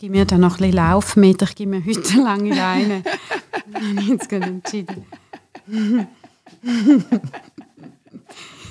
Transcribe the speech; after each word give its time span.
gebe 0.00 0.16
mir 0.16 0.24
dann 0.24 0.40
noch 0.40 0.52
ein 0.52 0.56
bisschen 0.56 0.72
Laufmeter, 0.76 1.46
ich 1.46 1.54
gebe 1.54 1.72
mir 1.72 1.84
heute 1.84 2.12
eine 2.12 2.22
lange 2.24 2.54
Leine. 2.54 3.02
ich 4.00 4.08
jetzt 4.08 4.28
gerade 4.30 4.46
entschieden. 4.46 5.04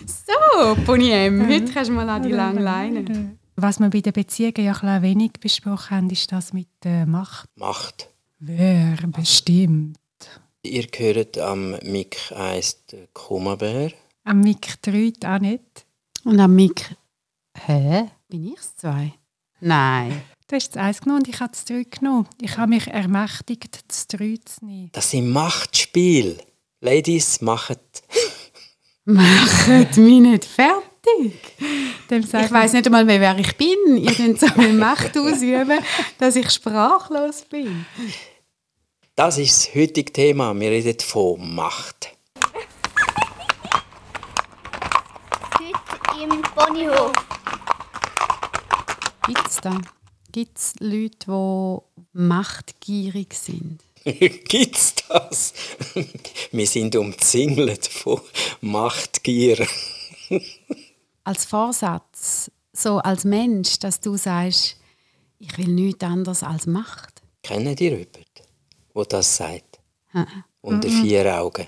so, 0.08 0.76
Poniem, 0.86 1.48
heute 1.48 1.72
kannst 1.72 1.92
du 1.92 1.94
mal 1.94 2.10
an 2.10 2.24
die 2.24 2.32
lange 2.32 2.62
Leine. 2.62 3.38
Was 3.56 3.80
wir 3.80 3.92
bei 3.92 4.02
den 4.02 4.14
Beziehungen 4.14 4.66
ja 4.66 4.74
ein 4.74 5.04
wenig 5.04 5.34
besprochen 5.34 5.98
haben, 5.98 6.10
ist 6.10 6.32
das 6.32 6.52
mit 6.52 6.68
der 6.84 7.06
Macht. 7.06 7.48
Macht. 7.56 8.10
Wer 8.40 8.98
bestimmt? 9.08 9.98
Ihr 10.64 10.88
gehört 10.88 11.38
am 11.38 11.76
Mic 11.84 12.18
1 12.36 12.88
den 12.88 13.08
Kummerbär. 13.14 13.92
Am 14.24 14.40
Mic 14.40 14.78
3 14.82 15.14
auch 15.28 15.40
nicht. 15.40 15.86
Und 16.24 16.40
am 16.40 16.56
Mic... 16.56 16.96
Hä? 17.56 18.06
Bin 18.30 18.48
ich 18.48 18.60
es 18.60 18.76
zwei? 18.78 19.14
Nein. 19.60 20.22
Du 20.50 20.56
hast 20.56 20.76
das 20.76 20.82
Eis 20.84 21.02
genommen 21.02 21.22
und 21.22 21.28
ich 21.28 21.40
habe 21.42 21.52
das 21.52 21.64
3 21.66 21.84
genommen. 21.84 22.28
Ich 22.42 22.58
habe 22.58 22.70
mich 22.70 22.88
ermächtigt, 22.88 23.82
das 23.88 24.08
3 24.08 24.40
zu 24.44 24.66
nehmen. 24.66 24.90
Das 24.94 25.12
sind 25.12 25.30
Machtspiele. 25.30 26.38
Ladies, 26.82 27.40
macht. 27.42 27.80
Macht 29.06 29.98
mich 29.98 30.20
nicht 30.20 30.46
fertig. 30.46 31.40
Dem 32.10 32.24
Ich 32.24 32.34
weiß 32.34 32.74
nicht 32.74 32.88
einmal 32.88 33.06
mehr, 33.06 33.22
wer 33.22 33.38
ich 33.38 33.56
bin. 33.58 33.98
Ihr 33.98 34.12
könnt 34.16 34.40
so 34.40 34.48
viel 34.48 34.74
Macht 34.74 35.16
ausüben, 35.16 35.84
dass 36.18 36.36
ich 36.36 36.50
sprachlos 36.50 37.46
bin. 37.48 37.86
Das 39.14 39.38
ist 39.38 39.68
das 39.68 39.76
heutige 39.76 40.12
Thema. 40.12 40.60
Wir 40.60 40.72
reden 40.72 41.00
von 41.00 41.54
Macht. 41.54 42.10
Heute 45.60 46.24
im 46.24 46.42
Ponyhof. 46.42 47.12
Es 49.46 49.58
da? 49.58 49.78
Gibt 50.32 50.58
es 50.60 50.74
Leute, 50.80 51.26
die 51.26 52.02
machtgierig 52.14 53.34
sind? 53.34 53.80
Gibt's 54.04 54.94
das? 55.08 55.54
Wir 56.52 56.68
sind 56.68 56.96
umzingelt 56.96 57.88
von 57.88 58.22
Machtgier. 58.62 59.68
Als 61.24 61.46
Vorsatz, 61.46 62.52
so 62.74 62.98
als 62.98 63.24
Mensch, 63.24 63.78
dass 63.80 64.00
du 64.00 64.18
sagst, 64.18 64.78
ich 65.38 65.56
will 65.58 65.68
nichts 65.68 66.04
anderes 66.04 66.42
als 66.42 66.66
Macht. 66.66 67.22
Kennt 67.44 67.80
ihr 67.82 67.90
jemanden, 67.90 68.26
der 68.96 69.06
das 69.06 69.36
sagt? 69.36 69.80
Unter 70.62 70.90
vier 70.90 71.40
Augen. 71.40 71.68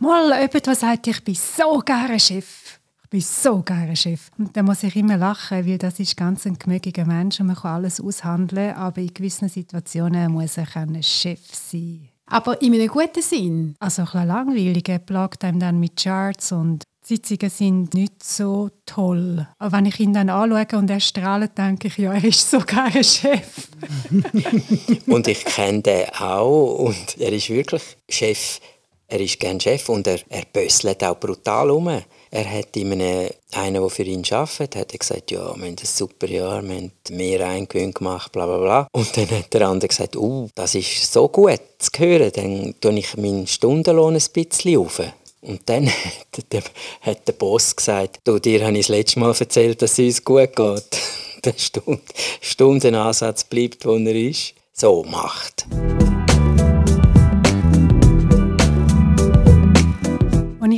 Mal 0.00 0.40
jemand, 0.40 0.66
der 0.66 0.74
sagt, 0.74 1.06
ich 1.06 1.22
bin 1.22 1.34
so 1.36 1.78
gerne 1.78 2.18
Chef. 2.18 2.79
Ich 3.12 3.18
bin 3.18 3.20
so 3.22 3.60
gerne 3.62 3.96
Chef. 3.96 4.30
Und 4.38 4.56
dann 4.56 4.66
muss 4.66 4.84
ich 4.84 4.94
immer 4.94 5.16
lachen, 5.16 5.66
weil 5.66 5.78
das 5.78 5.98
ist 5.98 6.16
ganz 6.16 6.46
ein 6.46 6.56
gemögiger 6.56 7.04
Mensch 7.04 7.40
und 7.40 7.48
man 7.48 7.56
kann 7.56 7.82
alles 7.82 8.00
aushandeln, 8.00 8.72
aber 8.76 9.00
in 9.00 9.12
gewissen 9.12 9.48
Situationen 9.48 10.30
muss 10.30 10.56
er 10.56 10.68
ein 10.76 11.02
Chef 11.02 11.40
sein. 11.52 12.08
Aber 12.26 12.62
in 12.62 12.72
einem 12.72 12.86
guten 12.86 13.20
Sinn. 13.20 13.74
Also 13.80 14.02
ein 14.02 14.06
bisschen 14.06 14.28
langweilig, 14.28 14.88
er 14.88 15.00
plagt 15.00 15.42
einem 15.42 15.58
dann 15.58 15.80
mit 15.80 16.00
Charts 16.00 16.52
und 16.52 16.84
die 17.02 17.16
Sitzungen 17.16 17.50
sind 17.50 17.94
nicht 17.94 18.22
so 18.22 18.70
toll. 18.86 19.44
Aber 19.58 19.76
wenn 19.76 19.86
ich 19.86 19.98
ihn 19.98 20.12
dann 20.12 20.30
anschaue 20.30 20.78
und 20.78 20.88
er 20.88 21.00
strahlt, 21.00 21.58
denke 21.58 21.88
ich, 21.88 21.96
ja, 21.98 22.12
er 22.12 22.22
ist 22.22 22.48
so 22.48 22.60
gerne 22.60 23.02
Chef. 23.02 23.66
Und 25.08 25.26
ich 25.26 25.44
kenne 25.46 25.82
den 25.82 26.08
auch 26.10 26.76
und 26.84 27.18
er 27.18 27.32
ist 27.32 27.50
wirklich 27.50 27.82
Chef. 28.08 28.60
Er 29.08 29.18
ist 29.18 29.40
gern 29.40 29.58
Chef 29.58 29.88
und 29.88 30.06
er, 30.06 30.20
er 30.28 30.44
bösselt 30.52 31.02
auch 31.02 31.18
brutal 31.18 31.70
um. 31.70 31.88
Er 32.32 32.48
hat 32.48 32.76
in 32.76 32.92
einem, 32.92 33.30
einer, 33.52 33.80
der 33.80 33.90
für 33.90 34.04
ihn 34.04 34.22
arbeitet, 34.30 34.76
hat 34.76 34.98
gesagt, 34.98 35.32
ja, 35.32 35.40
wir 35.40 35.48
haben 35.48 35.64
ein 35.64 35.76
super 35.82 36.28
Jahr, 36.28 36.62
wir 36.62 36.76
haben 36.76 36.92
mehr 37.10 37.46
Eingewinn 37.46 37.92
gemacht, 37.92 38.30
bla 38.30 38.46
bla 38.46 38.58
bla. 38.58 38.88
Und 38.92 39.16
dann 39.16 39.30
hat 39.30 39.52
der 39.52 39.66
andere 39.66 39.88
gesagt, 39.88 40.16
uh, 40.16 40.48
das 40.54 40.76
ist 40.76 41.12
so 41.12 41.28
gut 41.28 41.60
zu 41.78 41.90
hören, 41.98 42.30
dann 42.34 42.74
tue 42.80 42.98
ich 42.98 43.16
meinen 43.16 43.48
Stundenlohn 43.48 44.14
ein 44.14 44.22
bisschen 44.32 44.78
auf. 44.78 45.02
Und 45.42 45.62
dann 45.68 45.88
hat 45.88 46.52
der, 46.52 46.62
hat 47.00 47.26
der 47.26 47.32
Boss 47.32 47.74
gesagt, 47.74 48.20
du, 48.22 48.38
dir 48.38 48.64
habe 48.64 48.78
ich 48.78 48.86
das 48.86 48.96
letzte 48.96 49.18
Mal 49.18 49.34
erzählt, 49.36 49.82
dass 49.82 49.98
es 49.98 49.98
uns 49.98 50.24
gut 50.24 50.54
geht. 50.54 50.84
Der 51.42 51.54
Stund 51.56 52.02
Stundenansatz 52.42 53.44
bleibt, 53.44 53.86
wo 53.86 53.96
er 53.96 54.14
ist. 54.14 54.52
So, 54.74 55.04
Macht. 55.04 55.66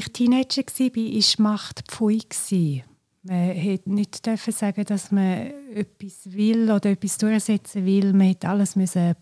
Ich 0.02 0.12
Teenager 0.12 0.62
war, 0.62 0.96
war 0.96 1.52
Macht 1.52 1.84
Pfui. 1.88 2.84
Man 3.24 3.50
hätte 3.50 3.92
nicht 3.92 4.26
dürfen 4.26 4.52
sagen, 4.52 4.84
dass 4.84 5.12
man 5.12 5.52
etwas 5.72 6.32
will 6.32 6.72
oder 6.72 6.90
etwas 6.90 7.18
durchsetzen 7.18 7.86
will. 7.86 8.12
Man 8.12 8.26
hätte 8.26 8.48
alles 8.48 8.74
müssen 8.74 9.14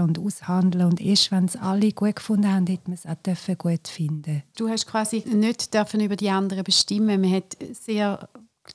und 0.00 0.18
aushandeln 0.18 0.86
und 0.86 1.02
erst 1.02 1.30
wenn 1.32 1.44
es 1.44 1.54
alle 1.56 1.92
gut 1.92 2.16
gefunden 2.16 2.50
haben, 2.50 2.66
hätte 2.66 2.88
man 2.90 2.94
es 2.94 3.04
auch 3.04 3.58
gut 3.58 3.88
finden. 3.88 4.42
Du 4.56 4.70
hast 4.70 4.86
quasi 4.86 5.22
nicht 5.26 5.74
dürfen 5.74 6.00
über 6.00 6.16
die 6.16 6.30
anderen 6.30 6.64
bestimmen. 6.64 7.20
Man 7.20 7.32
hat 7.32 7.58
sehr 7.72 8.26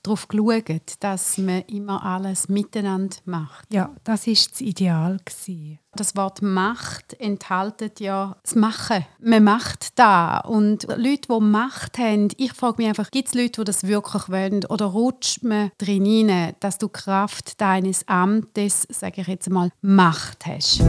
darauf 0.04 0.28
geschaut, 0.28 0.96
dass 1.00 1.38
man 1.38 1.62
immer 1.64 2.04
alles 2.04 2.50
miteinander 2.50 3.18
macht. 3.26 3.74
Ja, 3.74 3.92
das 4.04 4.28
war 4.28 4.34
das 4.34 4.62
Ideal. 4.62 5.18
Gewesen. 5.24 5.80
Das 5.94 6.16
Wort 6.16 6.42
Macht 6.42 7.20
enthält 7.20 8.00
ja 8.00 8.38
das 8.44 8.56
Machen. 8.56 9.06
Man 9.20 9.44
macht 9.44 10.00
da 10.00 10.38
und 10.40 10.84
Leute, 10.84 11.28
die 11.30 11.42
Macht 11.42 11.98
haben, 11.98 12.30
ich 12.38 12.54
frage 12.54 12.78
mich 12.78 12.88
einfach, 12.88 13.12
gibt 13.12 13.28
es 13.28 13.34
Leute, 13.34 13.62
die 13.62 13.66
das 13.66 13.86
wirklich 13.86 14.30
wollen 14.30 14.64
oder 14.66 14.86
rutscht 14.86 15.44
man 15.44 15.72
drin 15.78 16.06
hinein, 16.06 16.56
dass 16.62 16.78
du 16.78 16.88
Kraft 16.88 17.60
deines 17.60 18.08
Amtes, 18.08 18.88
sage 18.90 19.20
ich 19.22 19.28
jetzt 19.28 19.50
mal, 19.50 19.70
Macht 19.82 20.46
hast? 20.46 20.82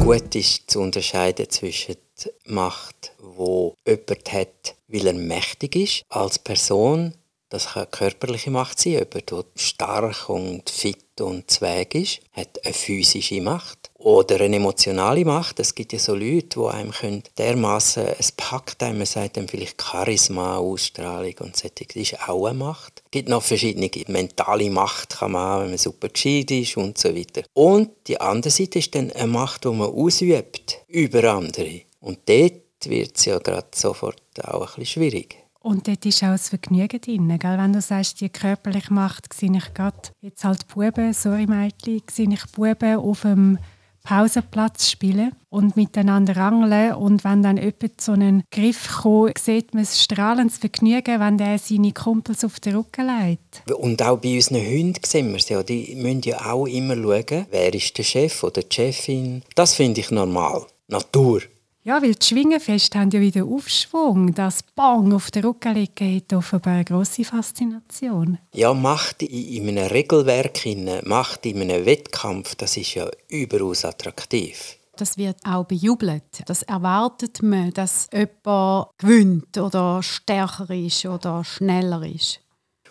Gut 0.00 0.36
ist 0.36 0.70
zu 0.70 0.80
unterscheiden 0.80 1.50
zwischen 1.50 1.96
Macht, 2.44 3.12
wo 3.36 3.74
jemand 3.86 4.32
hat, 4.32 4.76
weil 4.88 5.06
er 5.06 5.14
mächtig 5.14 5.76
ist, 5.76 6.02
als 6.08 6.38
Person. 6.38 7.14
Das 7.48 7.74
kann 7.74 7.88
körperliche 7.90 8.50
Macht 8.50 8.80
sein. 8.80 8.94
Jemand, 8.94 9.30
der 9.30 9.44
stark 9.54 10.28
und 10.28 10.68
fit 10.68 11.20
und 11.20 11.48
zweig 11.48 11.94
ist, 11.94 12.20
hat 12.32 12.64
eine 12.64 12.74
physische 12.74 13.40
Macht. 13.40 13.90
Oder 13.94 14.40
eine 14.40 14.56
emotionale 14.56 15.24
Macht. 15.24 15.60
Es 15.60 15.74
gibt 15.74 15.92
ja 15.92 15.98
so 15.98 16.14
Leute, 16.14 16.60
die 16.60 16.66
einem 16.66 16.90
können 16.90 17.22
dermaßen, 17.38 18.04
es 18.18 18.32
packt 18.32 18.82
einem, 18.82 18.98
man 18.98 19.06
sagt 19.06 19.38
einem 19.38 19.48
vielleicht 19.48 19.80
Charisma, 19.80 20.56
Ausstrahlung 20.56 21.34
und 21.40 21.56
so. 21.56 21.68
Das 21.68 21.96
ist 21.96 22.28
auch 22.28 22.46
eine 22.46 22.58
Macht. 22.58 23.02
Es 23.04 23.10
gibt 23.12 23.28
noch 23.28 23.42
verschiedene. 23.42 23.90
Mentale 24.08 24.68
Macht 24.70 25.18
kann 25.18 25.32
man 25.32 25.42
haben, 25.42 25.62
wenn 25.62 25.70
man 25.70 25.78
super 25.78 26.08
gescheit 26.08 26.50
ist 26.50 26.76
und 26.76 26.98
so 26.98 27.14
weiter. 27.14 27.42
Und 27.54 27.90
die 28.08 28.20
andere 28.20 28.50
Seite 28.50 28.80
ist 28.80 28.94
dann 28.94 29.12
eine 29.12 29.28
Macht, 29.28 29.64
die 29.64 29.68
man 29.68 29.88
ausübt 29.88 30.80
über 30.88 31.32
andere. 31.32 31.82
Und 32.00 32.18
dort 32.26 32.65
wird 32.84 33.16
es 33.16 33.24
ja 33.24 33.38
gerade 33.38 33.68
sofort 33.74 34.22
auch 34.44 34.60
ein 34.60 34.66
bisschen 34.66 34.86
schwierig. 34.86 35.36
Und 35.60 35.88
dort 35.88 36.06
ist 36.06 36.22
auch 36.22 36.28
das 36.28 36.48
Vergnügen 36.48 37.00
drin. 37.00 37.38
Gell? 37.40 37.58
Wenn 37.58 37.72
du 37.72 37.80
sagst, 37.80 38.20
die 38.20 38.28
körperliche 38.28 38.92
Macht, 38.94 39.32
sehe 39.32 39.50
ich 39.56 39.74
gerade 39.74 39.96
jetzt 40.20 40.44
halt 40.44 40.68
Buben, 40.68 41.12
sorry 41.12 41.46
Mädchen, 41.46 42.02
sehe 42.08 42.28
ich 42.30 42.46
Buben 42.52 42.98
auf 42.98 43.22
dem 43.22 43.58
Pausenplatz 44.06 44.88
spielen 44.88 45.32
und 45.50 45.76
miteinander 45.76 46.36
angeln. 46.36 46.94
Und 46.94 47.24
wenn 47.24 47.42
dann 47.42 47.56
jemand 47.56 48.00
so 48.00 48.12
einen 48.12 48.44
Griff 48.52 49.00
kommt, 49.02 49.38
sieht 49.38 49.74
man 49.74 49.82
das 49.82 50.00
strahlendes 50.00 50.58
Vergnügen, 50.58 51.18
wenn 51.18 51.36
der 51.36 51.58
seine 51.58 51.92
Kumpels 51.92 52.44
auf 52.44 52.60
den 52.60 52.76
Rücken 52.76 53.06
legt. 53.06 53.62
Und 53.76 54.00
auch 54.02 54.18
bei 54.18 54.36
unseren 54.36 54.64
Hunden 54.64 55.00
sehen 55.04 55.30
wir 55.30 55.38
es 55.38 55.48
ja. 55.48 55.64
Die 55.64 55.96
müssen 55.96 56.22
ja 56.22 56.52
auch 56.52 56.66
immer 56.66 56.94
schauen, 56.94 57.46
wer 57.50 57.74
ist 57.74 57.98
der 57.98 58.04
Chef 58.04 58.44
oder 58.44 58.62
die 58.62 58.72
Chefin. 58.72 59.42
Das 59.56 59.74
finde 59.74 60.00
ich 60.00 60.12
normal. 60.12 60.64
Natur. 60.86 61.42
Ja, 61.86 62.02
weil 62.02 62.16
die 62.16 62.26
Schwingenfeste 62.26 62.98
haben 62.98 63.12
ja 63.12 63.20
wieder 63.20 63.44
Aufschwung. 63.44 64.34
Das 64.34 64.64
Bang 64.74 65.12
auf 65.12 65.30
den 65.30 65.44
Rücken 65.44 65.72
legen 65.72 66.16
hat 66.16 66.32
offenbar 66.32 66.74
eine 66.74 66.84
grosse 66.84 67.22
Faszination. 67.22 68.38
Ja, 68.52 68.74
Macht 68.74 69.22
in 69.22 69.68
in 69.68 69.78
einem 69.78 69.86
Regelwerk, 69.86 70.66
Macht 71.04 71.46
in 71.46 71.62
einem 71.62 71.86
Wettkampf, 71.86 72.56
das 72.56 72.76
ist 72.76 72.94
ja 72.94 73.08
überaus 73.28 73.84
attraktiv. 73.84 74.78
Das 74.96 75.16
wird 75.16 75.36
auch 75.44 75.64
bejubelt. 75.64 76.24
Das 76.46 76.64
erwartet 76.64 77.40
man, 77.44 77.72
dass 77.72 78.08
jemand 78.12 78.88
gewinnt 78.98 79.56
oder 79.56 80.02
stärker 80.02 80.68
ist 80.70 81.06
oder 81.06 81.44
schneller 81.44 82.04
ist. 82.04 82.40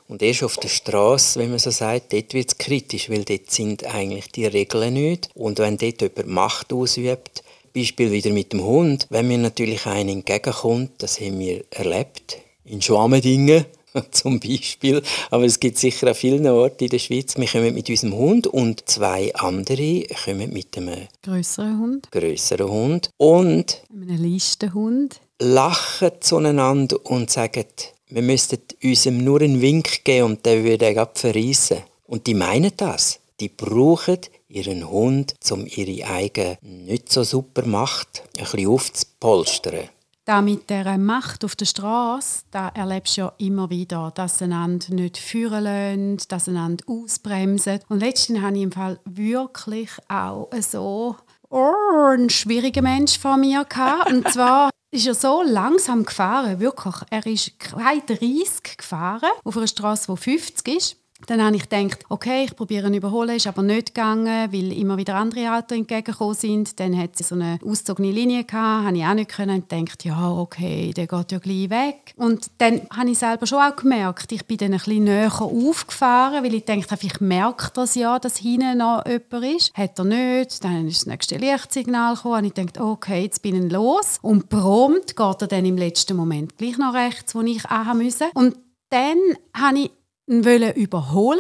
Und 0.08 0.22
erst 0.22 0.44
auf 0.44 0.56
der 0.56 0.70
Straße, 0.70 1.38
wenn 1.40 1.50
man 1.50 1.60
so 1.60 1.72
sagt, 1.72 2.14
dort 2.14 2.34
wird 2.34 2.50
es 2.50 2.58
kritisch, 2.58 3.10
weil 3.10 3.26
dort 3.26 3.52
sind 3.52 3.84
eigentlich 3.86 4.32
die 4.32 4.46
Regeln 4.46 4.94
nicht. 4.94 5.32
Und 5.34 5.60
wenn 5.60 5.78
dort 5.78 6.02
jemand 6.02 6.28
Macht 6.28 6.72
ausübt, 6.72 7.44
Beispiel 7.76 8.12
wieder 8.12 8.32
mit 8.32 8.54
dem 8.54 8.64
Hund, 8.64 9.06
wenn 9.10 9.28
mir 9.28 9.38
natürlich 9.38 9.86
einer 9.86 10.12
entgegenkommt, 10.12 10.92
das 11.00 11.20
haben 11.20 11.40
wir 11.40 11.64
erlebt, 11.72 12.38
in 12.64 12.82
Schwammendingen 12.82 13.66
zum 14.12 14.40
Beispiel, 14.40 15.02
aber 15.30 15.44
es 15.44 15.60
gibt 15.60 15.78
sicher 15.78 16.08
an 16.08 16.16
vielen 16.16 16.48
Orten 16.48 16.86
in 16.86 16.90
der 16.90 17.00
Schweiz, 17.00 17.38
wir 17.38 17.48
kommen 17.48 17.74
mit 17.74 17.90
unserem 17.90 18.16
Hund 18.16 18.48
und 18.48 18.88
zwei 18.90 19.34
andere 19.36 20.04
kommen 20.24 20.54
mit 20.54 20.78
einem 20.78 21.08
Größerer 21.22 21.78
Hund, 21.78 22.12
größeren 22.12 22.70
Hund 22.70 23.10
und 23.18 23.84
einem 23.92 24.24
Listenhund. 24.24 25.20
lachen 25.40 26.12
zueinander 26.22 26.98
und 27.06 27.30
sagen, 27.30 27.66
wir 28.08 28.22
müssten 28.22 28.60
uns 28.84 29.06
nur 29.06 29.42
einen 29.42 29.62
Wink 29.62 30.06
geben 30.06 30.26
und 30.26 30.46
der 30.46 30.64
würde 30.64 30.94
gerade 30.94 31.12
verreissen. 31.16 31.80
Und 32.06 32.28
die 32.28 32.36
meinen 32.36 32.72
das. 32.78 33.20
Die 33.40 33.50
brauchen 33.50 34.20
ihren 34.56 34.90
Hund, 34.90 35.36
um 35.52 35.66
ihre 35.68 36.08
eigene 36.10 36.58
nicht 36.62 37.12
so 37.12 37.24
super 37.24 37.66
Macht 37.66 38.24
ein 38.38 38.46
bisschen 38.46 38.68
aufzupolstern. 38.68 39.90
Da 40.26 40.42
mit 40.42 40.72
der 40.72 40.98
Macht 40.98 41.46
auf 41.46 41.56
der 41.56 41.66
Straße, 41.66 42.46
da 42.50 42.70
erlebst 42.70 43.16
du 43.16 43.22
ja 43.22 43.34
immer 43.38 43.70
wieder, 43.70 44.12
dass 44.16 44.42
einander 44.42 44.92
nicht 44.92 45.20
führen 45.20 45.64
lassen, 45.64 46.18
dass 46.30 46.50
einander 46.50 46.84
ausbremsen. 46.88 47.82
Und 47.90 48.00
letztens 48.00 48.42
hatte 48.42 48.56
ich 48.56 48.64
im 48.64 48.72
Fall 48.72 49.00
wirklich 49.06 49.92
auch 50.08 50.50
so 50.62 51.16
einen 51.52 52.32
schwierigen 52.32 52.84
Mensch 52.84 53.20
vor 53.20 53.38
mir 53.38 53.66
gehabt. 53.66 54.12
Und 54.12 54.28
zwar 54.30 54.72
ist 54.92 55.06
er 55.06 55.14
so 55.14 55.44
langsam 55.44 56.04
gefahren, 56.04 56.60
wirklich. 56.60 56.96
Er 57.12 57.26
ist 57.28 57.60
keine 57.60 58.02
30 58.02 58.78
gefahren 58.78 59.30
auf 59.44 59.58
einer 59.58 59.68
Straße, 59.68 60.12
die 60.12 60.18
50 60.18 60.76
ist. 60.76 60.98
Dann 61.28 61.42
habe 61.42 61.56
ich 61.56 61.70
gedacht, 61.70 62.04
okay, 62.10 62.44
ich 62.44 62.56
probiere 62.56 62.88
ihn 62.88 62.94
überholen, 62.94 63.38
ist 63.38 63.48
aber 63.48 63.64
nicht 63.64 63.96
gegangen, 63.96 64.52
weil 64.52 64.72
immer 64.74 64.98
wieder 64.98 65.16
andere 65.16 65.56
Autos 65.56 65.78
entgegengekommen 65.78 66.36
sind. 66.36 66.80
Dann 66.80 66.98
hat 66.98 67.18
sie 67.18 67.24
so 67.24 67.36
eine 67.36 67.58
auszogene 67.66 68.12
Linie 68.12 68.44
gehabt, 68.44 68.86
habe 68.86 68.98
ich 68.98 69.06
auch 69.06 69.14
nicht 69.14 69.32
können 69.32 69.56
und 69.62 69.70
gedacht, 69.70 70.04
ja, 70.04 70.30
okay, 70.30 70.92
der 70.94 71.08
geht 71.08 71.32
ja 71.32 71.40
gleich 71.40 71.70
weg. 71.70 72.14
Und 72.18 72.48
dann 72.58 72.82
habe 72.96 73.10
ich 73.10 73.18
selber 73.18 73.48
schon 73.48 73.60
auch 73.60 73.76
gemerkt, 73.76 74.32
ich 74.34 74.46
bin 74.46 74.58
dann 74.58 74.74
ein 74.74 74.78
bisschen 74.78 75.06
näher 75.06 75.42
aufgefahren, 75.42 76.44
weil 76.44 76.54
ich 76.54 76.66
dachte, 76.66 76.98
ich 77.02 77.22
merke 77.22 77.72
das 77.74 77.96
ja, 77.96 78.20
dass 78.20 78.38
hinten 78.38 78.80
noch 78.80 79.04
jemand 79.06 79.56
ist. 79.56 79.74
Hat 79.74 79.98
er 79.98 80.06
nicht, 80.06 80.64
dann 80.64 80.88
ist 80.88 81.02
das 81.02 81.06
nächste 81.08 81.38
Lichtsignal 81.38 82.16
gekommen 82.16 82.40
und 82.40 82.46
ich 82.46 82.54
dachte, 82.54 82.84
okay, 82.84 83.24
jetzt 83.24 83.42
bin 83.42 83.66
ich 83.66 83.72
los. 83.72 84.20
Und 84.22 84.50
prompt 84.50 85.16
geht 85.16 85.42
er 85.42 85.48
dann 85.48 85.66
im 85.66 85.78
letzten 85.78 86.18
Moment 86.18 86.58
gleich 86.58 86.78
noch 86.78 86.94
rechts, 86.94 87.34
wo 87.34 87.42
ich 87.42 87.64
auch 87.70 87.94
musste. 87.94 88.26
Und 88.34 88.58
dann 88.90 89.18
habe 89.54 89.80
ich 89.80 89.92
ihn 90.28 90.44
überholen 90.74 91.40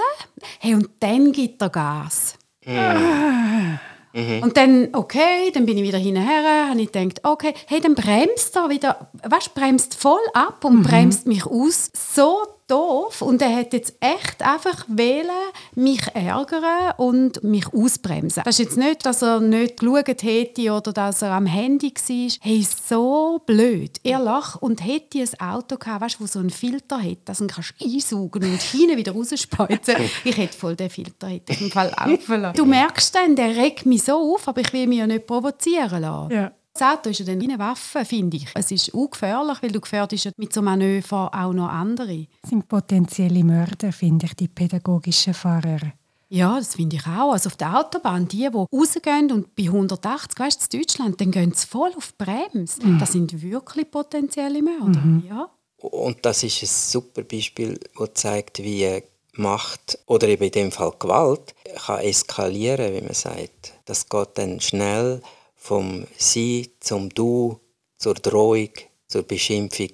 hey, 0.59 0.75
und 0.75 0.89
dann 0.99 1.31
gibt 1.31 1.61
er 1.61 1.69
Gas. 1.69 2.35
Mhm. 2.65 4.43
Und 4.43 4.55
dann, 4.55 4.89
okay, 4.93 5.51
dann 5.53 5.65
bin 5.65 5.77
ich 5.77 5.83
wieder 5.83 5.97
hinterher, 5.97 6.69
habe 6.69 6.81
ich 6.81 6.91
gedacht, 6.91 7.19
okay, 7.23 7.53
hey, 7.67 7.81
dann 7.81 7.95
bremst 7.95 8.55
er 8.55 8.69
wieder, 8.69 9.09
was 9.27 9.49
bremst 9.49 9.95
voll 9.95 10.21
ab 10.33 10.63
und 10.63 10.77
mhm. 10.77 10.83
bremst 10.83 11.27
mich 11.27 11.45
aus. 11.45 11.91
So 11.93 12.47
doof 12.67 13.21
und 13.21 13.41
er 13.41 13.55
hat 13.55 13.73
jetzt 13.73 13.95
echt 13.99 14.41
einfach 14.41 14.85
wählen, 14.87 15.29
mich 15.75 16.01
ärgern 16.13 16.93
und 16.97 17.43
mich 17.43 17.67
ausbremsen. 17.73 18.43
Das 18.43 18.59
ist 18.59 18.65
jetzt 18.65 18.77
nicht, 18.77 19.05
dass 19.05 19.21
er 19.21 19.39
nicht 19.39 19.79
geschaut 19.79 20.23
hätte 20.23 20.71
oder 20.71 20.93
dass 20.93 21.21
er 21.21 21.31
am 21.31 21.45
Handy 21.45 21.93
war. 21.93 22.31
Hey, 22.41 22.65
so 22.87 23.41
blöd. 23.45 23.99
Er 24.03 24.19
lacht 24.19 24.61
und 24.61 24.85
hätte 24.85 25.19
ein 25.19 25.39
Auto 25.39 25.77
gehabt, 25.77 26.01
weißt, 26.01 26.21
wo 26.21 26.25
so 26.25 26.39
einen 26.39 26.49
Filter 26.49 27.01
hat, 27.01 27.19
dass 27.25 27.39
du 27.39 27.47
kannst 27.47 27.73
einsaugen 27.81 28.43
und 28.43 28.61
hinten 28.61 28.97
wieder 28.97 29.11
rausspeizen. 29.11 29.95
ich 30.23 30.37
hätte 30.37 30.57
voll 30.57 30.75
den 30.75 30.89
Filter 30.89 31.27
hätte 31.27 31.53
im 31.53 31.71
Fall 31.71 31.93
auch 31.95 32.53
Du 32.53 32.65
merkst 32.65 33.15
dann, 33.15 33.35
der 33.35 33.55
regt 33.55 33.85
mich 33.85 34.03
so 34.03 34.33
auf, 34.33 34.47
aber 34.47 34.61
ich 34.61 34.73
will 34.73 34.87
mich 34.87 34.99
ja 34.99 35.07
nicht 35.07 35.27
provozieren 35.27 36.01
lassen. 36.01 36.31
Ja. 36.31 36.51
Das 36.77 36.97
Auto 36.97 37.09
ist 37.09 37.19
ja 37.19 37.25
dann 37.25 37.41
eine 37.41 37.57
Waffe, 37.57 38.03
finde 38.03 38.35
ich. 38.35 38.47
Es 38.53 38.69
ist 38.69 38.89
ungefährlich, 38.89 39.63
weil 39.63 39.71
du 39.71 39.79
gefährdest 39.79 40.31
mit 40.35 40.51
so 40.51 40.61
Manöver 40.61 41.31
auch 41.33 41.53
noch 41.53 41.69
andere. 41.69 42.27
Das 42.41 42.49
sind 42.49 42.67
potenzielle 42.67 43.45
Mörder, 43.45 43.93
finde 43.93 44.25
ich, 44.25 44.33
die 44.33 44.49
pädagogischen 44.49 45.33
Fahrer. 45.33 45.93
Ja, 46.27 46.57
das 46.57 46.75
finde 46.75 46.97
ich 46.97 47.07
auch. 47.07 47.31
Also 47.31 47.47
auf 47.47 47.55
der 47.55 47.79
Autobahn, 47.79 48.27
die, 48.27 48.39
die 48.39 48.47
rausgehen 48.47 49.31
und 49.31 49.55
bei 49.55 49.63
180, 49.63 50.37
weißt 50.37 50.73
du, 50.73 50.75
in 50.75 50.81
Deutschland, 50.81 51.21
dann 51.21 51.31
gehen 51.31 51.53
sie 51.53 51.65
voll 51.65 51.93
auf 51.95 52.11
die 52.11 52.25
Bremse. 52.25 52.85
Mhm. 52.85 52.99
Das 52.99 53.13
sind 53.13 53.41
wirklich 53.41 53.89
potenzielle 53.89 54.61
Mörder, 54.61 54.99
mhm. 54.99 55.23
ja. 55.29 55.49
Und 55.77 56.25
das 56.25 56.43
ist 56.43 56.61
ein 56.61 56.67
super 56.67 57.23
Beispiel, 57.23 57.79
das 57.97 58.09
zeigt, 58.15 58.59
wie 58.59 59.01
Macht 59.33 59.97
oder 60.07 60.27
eben 60.27 60.43
in 60.43 60.51
dem 60.51 60.71
Fall 60.73 60.91
Gewalt 60.99 61.55
kann 61.85 61.99
eskalieren, 61.99 62.93
wie 62.93 63.01
man 63.01 63.13
sagt. 63.13 63.73
Das 63.85 64.09
geht 64.09 64.29
dann 64.35 64.59
schnell 64.59 65.21
vom 65.65 66.05
Sie 66.15 66.75
zum 66.79 67.09
Du, 67.09 67.59
zur 67.97 68.13
Drohung, 68.13 68.69
zur 69.07 69.23
Beschimpfung, 69.23 69.89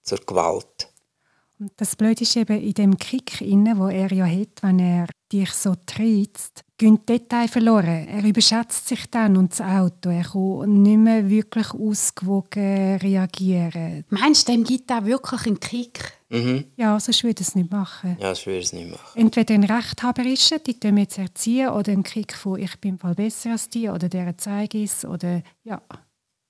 zur 0.00 0.18
Gewalt. 0.18 0.87
Und 1.60 1.72
das 1.76 1.96
Blöde 1.96 2.22
ist 2.22 2.36
eben 2.36 2.60
in 2.60 2.72
dem 2.72 2.96
Kick, 2.96 3.40
inne, 3.40 3.76
wo 3.76 3.88
er 3.88 4.12
ja 4.12 4.26
hat, 4.26 4.62
wenn 4.62 4.78
er 4.78 5.08
dich 5.32 5.50
so 5.50 5.74
treizt, 5.86 6.62
gehen 6.76 7.04
Details 7.04 7.50
verloren. 7.50 8.06
Er 8.06 8.22
überschätzt 8.24 8.86
sich 8.86 9.10
dann 9.10 9.36
und 9.36 9.50
das 9.50 9.60
Auto. 9.60 10.08
Er 10.10 10.22
kann 10.22 10.82
nicht 10.82 10.98
mehr 10.98 11.28
wirklich 11.28 11.72
ausgewogen 11.72 12.96
reagieren. 12.98 14.04
Meinst 14.08 14.48
du, 14.48 14.52
dem 14.52 14.62
gibt 14.62 14.88
da 14.88 15.04
wirklich 15.04 15.46
einen 15.46 15.58
Kick? 15.58 16.12
Mhm. 16.28 16.64
Ja, 16.76 17.00
sonst 17.00 17.24
würde 17.24 17.42
es 17.42 17.56
nicht 17.56 17.72
machen. 17.72 18.16
Ja, 18.20 18.28
sonst 18.34 18.46
würde 18.46 18.60
es 18.60 18.72
nicht 18.72 18.90
machen. 18.90 19.18
Entweder 19.20 19.54
ein 19.54 19.64
Rechthaberischen, 19.64 20.58
die 20.64 20.78
tun 20.78 20.96
jetzt 20.98 21.18
erziehen, 21.18 21.70
oder 21.70 21.90
ein 21.90 22.04
Kick 22.04 22.34
von 22.34 22.60
«Ich 22.60 22.78
bin 22.78 22.98
voll 22.98 23.14
besser 23.14 23.52
als 23.52 23.68
die» 23.68 23.88
oder 23.88 24.08
«Der 24.08 24.38
zeige 24.38 24.84
es» 24.84 25.04
oder 25.04 25.42
ja, 25.64 25.82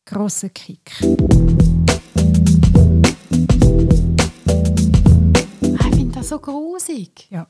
grosser 0.04 0.50
Kick. 0.50 0.92
Das 6.18 6.30
so 6.30 6.40
grusig. 6.40 7.28
Ja. 7.30 7.46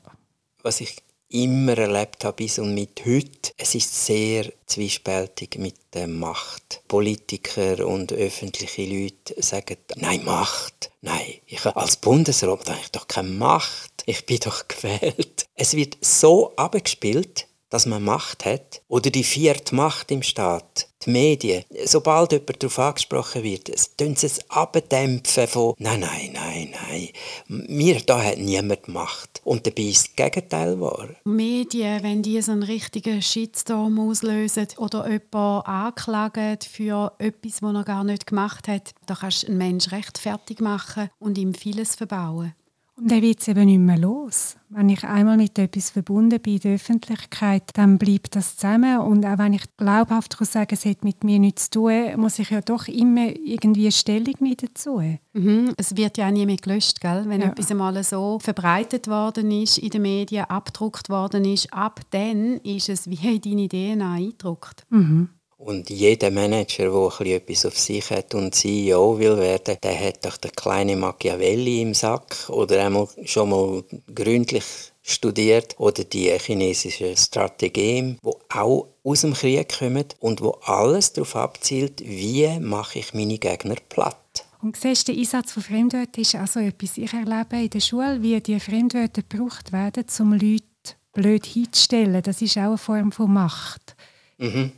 Was 0.61 0.79
ich 0.79 0.97
immer 1.29 1.75
erlebt 1.75 2.23
habe 2.23 2.35
bis 2.35 2.59
und 2.59 2.75
mit 2.75 3.03
heute. 3.03 3.51
Es 3.57 3.73
ist 3.73 4.05
sehr 4.05 4.45
zwiespältig 4.67 5.57
mit 5.57 5.73
der 5.95 6.07
Macht. 6.07 6.83
Politiker 6.87 7.87
und 7.87 8.13
öffentliche 8.13 8.85
Leute 8.85 9.41
sagen, 9.41 9.77
nein, 9.95 10.23
Macht. 10.23 10.91
Nein, 11.01 11.39
ich 11.47 11.65
als 11.65 11.97
Bundesrat 11.97 12.69
habe 12.69 12.79
ich 12.79 12.91
doch 12.91 13.07
keine 13.07 13.29
Macht. 13.29 14.03
Ich 14.05 14.27
bin 14.27 14.37
doch 14.37 14.67
gewählt. 14.67 15.47
Es 15.55 15.73
wird 15.73 15.97
so 16.01 16.55
abgespielt, 16.55 17.47
dass 17.69 17.85
man 17.85 18.03
Macht 18.03 18.45
hat. 18.45 18.81
Oder 18.87 19.09
die 19.09 19.23
vierte 19.23 19.75
Macht 19.75 20.11
im 20.11 20.23
Staat 20.23 20.89
die 21.05 21.11
Medien, 21.11 21.63
sobald 21.85 22.33
jemand 22.33 22.61
darauf 22.61 22.79
angesprochen 22.79 23.43
wird, 23.43 23.97
tun 23.97 24.15
sie 24.15 24.25
es 24.25 24.49
abdämpfen 24.49 25.47
von 25.47 25.73
«Nein, 25.77 26.01
nein, 26.01 26.31
nein, 26.33 26.73
nein, 26.73 27.09
mir 27.47 28.01
da 28.01 28.21
hat 28.21 28.37
niemand 28.37 28.87
Macht». 28.89 29.41
Und 29.45 29.65
dabei 29.65 29.83
ist 29.83 30.09
das 30.09 30.15
Gegenteil 30.15 30.79
wahr. 30.81 31.09
Medien, 31.23 32.03
wenn 32.03 32.21
die 32.21 32.41
so 32.41 32.51
einen 32.51 32.63
richtigen 32.63 33.21
Shitstorm 33.21 33.99
auslösen 33.99 34.67
oder 34.77 35.09
jemanden 35.09 35.65
anklagen 35.65 36.57
für 36.61 37.13
etwas, 37.17 37.61
was 37.61 37.75
er 37.75 37.83
gar 37.83 38.03
nicht 38.03 38.27
gemacht 38.27 38.67
hat, 38.67 38.91
da 39.05 39.15
kannst 39.15 39.43
du 39.43 39.47
einen 39.47 39.57
Menschen 39.57 39.91
rechtfertig 39.91 40.59
machen 40.59 41.09
und 41.19 41.37
ihm 41.37 41.53
vieles 41.53 41.95
verbauen. 41.95 42.53
Und 42.99 43.11
er 43.11 43.21
wird 43.21 43.39
es 43.39 43.47
eben 43.47 43.65
nicht 43.65 43.79
mehr 43.79 43.97
los. 43.97 44.57
Wenn 44.69 44.89
ich 44.89 45.03
einmal 45.03 45.37
mit 45.37 45.57
etwas 45.57 45.89
verbunden 45.89 46.39
bin 46.39 46.55
in 46.55 46.59
der 46.59 46.75
Öffentlichkeit, 46.75 47.63
dann 47.73 47.97
bleibt 47.97 48.35
das 48.35 48.57
zusammen. 48.57 48.99
Und 48.99 49.25
auch 49.25 49.37
wenn 49.37 49.53
ich 49.53 49.63
glaubhaft 49.77 50.37
kann 50.37 50.45
sagen 50.45 50.73
es 50.73 50.85
hat 50.85 51.03
mit 51.03 51.23
mir 51.23 51.39
nichts 51.39 51.69
zu 51.69 51.79
tun, 51.79 52.19
muss 52.19 52.39
ich 52.39 52.49
ja 52.49 52.61
doch 52.61 52.87
immer 52.87 53.29
irgendwie 53.29 53.85
eine 53.85 53.91
Stellung 53.91 54.35
mit 54.41 54.61
dazu. 54.61 55.01
Mhm. 55.33 55.73
Es 55.77 55.95
wird 55.95 56.17
ja 56.17 56.27
auch 56.27 56.31
nie 56.31 56.45
mehr 56.45 56.57
gelöscht, 56.57 56.99
gell? 56.99 57.23
wenn 57.27 57.41
ja. 57.41 57.47
etwas 57.47 57.71
einmal 57.71 58.03
so 58.03 58.37
verbreitet 58.39 59.07
worden 59.07 59.49
ist, 59.51 59.77
in 59.77 59.89
den 59.89 60.01
Medien 60.01 60.45
abgedruckt 60.45 61.09
worden 61.09 61.45
ist. 61.45 61.73
Ab 61.73 62.01
dann 62.11 62.57
ist 62.57 62.89
es 62.89 63.09
wie 63.09 63.35
in 63.35 63.41
deine 63.41 63.69
DNA 63.69 64.13
eingedruckt. 64.13 64.85
Mhm. 64.89 65.29
Und 65.59 65.89
jeder 65.89 66.31
Manager, 66.31 67.11
der 67.19 67.35
etwas 67.35 67.65
auf 67.65 67.77
sich 67.77 68.09
hat 68.11 68.33
und 68.33 68.55
CEO 68.55 69.19
will 69.19 69.37
werden, 69.37 69.75
der 69.83 69.99
hat 69.99 70.23
doch 70.23 70.37
den 70.37 70.53
kleinen 70.53 71.01
Machiavelli 71.01 71.81
im 71.81 71.93
Sack 71.93 72.47
oder 72.47 72.85
einmal 72.85 73.09
schon 73.25 73.49
mal 73.49 73.83
gründlich 74.15 74.63
studiert 75.01 75.77
oder 75.77 76.05
die 76.05 76.31
chinesische 76.39 77.15
Strategie, 77.17 78.15
wo 78.21 78.39
auch 78.47 78.87
aus 79.03 79.21
dem 79.21 79.33
Krieg 79.33 79.77
kommen 79.77 80.05
und 80.21 80.39
wo 80.39 80.51
alles 80.63 81.11
darauf 81.11 81.35
abzielt, 81.35 82.01
wie 82.05 82.57
mache 82.61 82.99
ich 82.99 83.13
meine 83.13 83.37
Gegner 83.37 83.75
platt. 83.89 84.45
Und 84.61 84.77
siehst, 84.77 85.09
der 85.09 85.15
Einsatz 85.15 85.51
von 85.51 85.63
Fremdwörtern 85.63 86.21
ist 86.21 86.35
also 86.35 86.61
etwas. 86.61 86.97
Ich 86.97 87.11
erlebe 87.11 87.57
in 87.57 87.69
der 87.69 87.81
Schule, 87.81 88.21
wie 88.21 88.39
die 88.39 88.61
Fremdwörter 88.61 89.23
gebraucht 89.23 89.73
werden, 89.73 90.05
um 90.19 90.31
Leute 90.31 90.63
blöd 91.11 91.45
hinzustellen. 91.45 92.23
Das 92.23 92.41
ist 92.41 92.57
auch 92.57 92.61
eine 92.61 92.77
Form 92.77 93.11
von 93.11 93.33
Macht. 93.33 93.97
Mhm. 94.37 94.71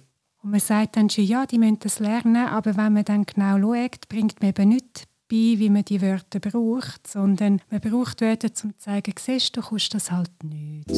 Und 0.44 0.50
man 0.50 0.60
sagt 0.60 0.98
dann 0.98 1.08
schon, 1.08 1.26
ja, 1.26 1.46
die 1.46 1.60
müssen 1.60 1.78
das 1.80 2.00
lernen, 2.00 2.48
aber 2.48 2.76
wenn 2.76 2.94
man 2.94 3.06
dann 3.06 3.28
genau 3.28 3.60
schaut, 3.60 4.10
bringt 4.10 4.42
man 4.42 4.50
eben 4.50 4.70
nicht 4.70 5.04
bei, 5.30 5.36
wie 5.36 5.70
man 5.70 5.86
die 5.86 6.02
Wörter 6.02 6.40
braucht, 6.40 7.06
sondern 7.06 7.62
man 7.70 7.80
braucht 7.80 8.22
Wörter, 8.22 8.48
um 8.48 8.56
zu 8.56 8.78
zeigen, 8.80 9.14
siehst 9.20 9.56
du, 9.56 9.62
kannst 9.62 9.94
das 9.94 10.10
halt 10.10 10.32
nicht. 10.44 10.90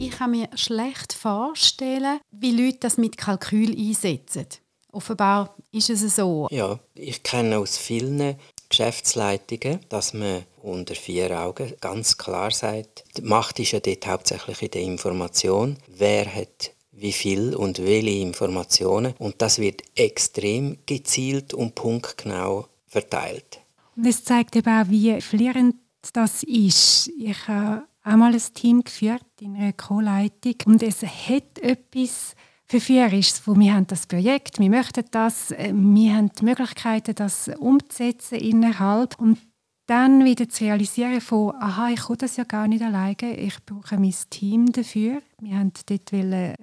Ich 0.00 0.10
kann 0.10 0.32
mir 0.32 0.48
schlecht 0.56 1.12
vorstellen, 1.12 2.18
wie 2.32 2.50
Leute 2.50 2.78
das 2.80 2.98
mit 2.98 3.16
Kalkül 3.16 3.70
einsetzen. 3.70 4.46
Offenbar 4.90 5.54
ist 5.70 5.90
es 5.90 6.16
so. 6.16 6.48
Ja, 6.50 6.80
ich 6.94 7.22
kenne 7.22 7.58
aus 7.58 7.78
vielen 7.78 8.34
Geschäftsleitungen, 8.78 9.80
dass 9.88 10.14
man 10.14 10.44
unter 10.62 10.94
vier 10.94 11.36
Augen 11.40 11.72
ganz 11.80 12.16
klar 12.16 12.52
sagt, 12.52 13.02
die 13.16 13.22
Macht 13.22 13.58
ist 13.58 13.72
ja 13.72 13.80
dort 13.80 14.06
hauptsächlich 14.06 14.62
in 14.62 14.70
der 14.70 14.82
Information, 14.82 15.76
wer 15.88 16.32
hat 16.32 16.70
wie 16.92 17.10
viel 17.10 17.56
und 17.56 17.80
welche 17.80 18.20
Informationen. 18.20 19.14
Und 19.18 19.42
das 19.42 19.58
wird 19.58 19.82
extrem 19.96 20.78
gezielt 20.86 21.54
und 21.54 21.74
punktgenau 21.74 22.68
verteilt. 22.86 23.58
Und 23.96 24.06
es 24.06 24.22
zeigt 24.22 24.54
eben 24.54 24.68
auch, 24.68 24.88
wie 24.88 25.20
flirrend 25.20 25.74
das 26.12 26.44
ist. 26.44 27.10
Ich 27.18 27.48
habe 27.48 27.82
einmal 28.04 28.32
ein 28.32 28.54
Team 28.54 28.84
geführt 28.84 29.26
in 29.40 29.56
einer 29.56 29.72
Co-Leitung 29.72 30.54
und 30.66 30.84
es 30.84 31.02
hat 31.02 31.58
etwas 31.60 32.36
Verführerisches, 32.68 33.46
wo 33.46 33.56
wir 33.56 33.72
haben 33.72 33.86
das 33.86 34.06
Projekt, 34.06 34.58
wir 34.58 34.68
möchten 34.68 35.04
das, 35.10 35.52
äh, 35.52 35.72
wir 35.74 36.14
haben 36.14 36.30
die 36.38 36.44
Möglichkeiten, 36.44 37.14
das 37.14 37.48
umzusetzen 37.58 38.38
innerhalb 38.38 39.18
und 39.18 39.38
dann 39.86 40.22
wieder 40.22 40.50
zu 40.50 40.64
realisieren 40.64 41.22
von, 41.22 41.54
aha, 41.58 41.88
ich 41.88 42.02
kann 42.02 42.18
das 42.18 42.36
ja 42.36 42.44
gar 42.44 42.68
nicht 42.68 42.82
alleine, 42.82 43.36
ich 43.38 43.56
brauche 43.64 43.98
mein 43.98 44.14
Team 44.28 44.70
dafür. 44.70 45.22
Wir 45.40 45.58
haben 45.58 45.72
dort 45.86 46.12
eine 46.12 46.54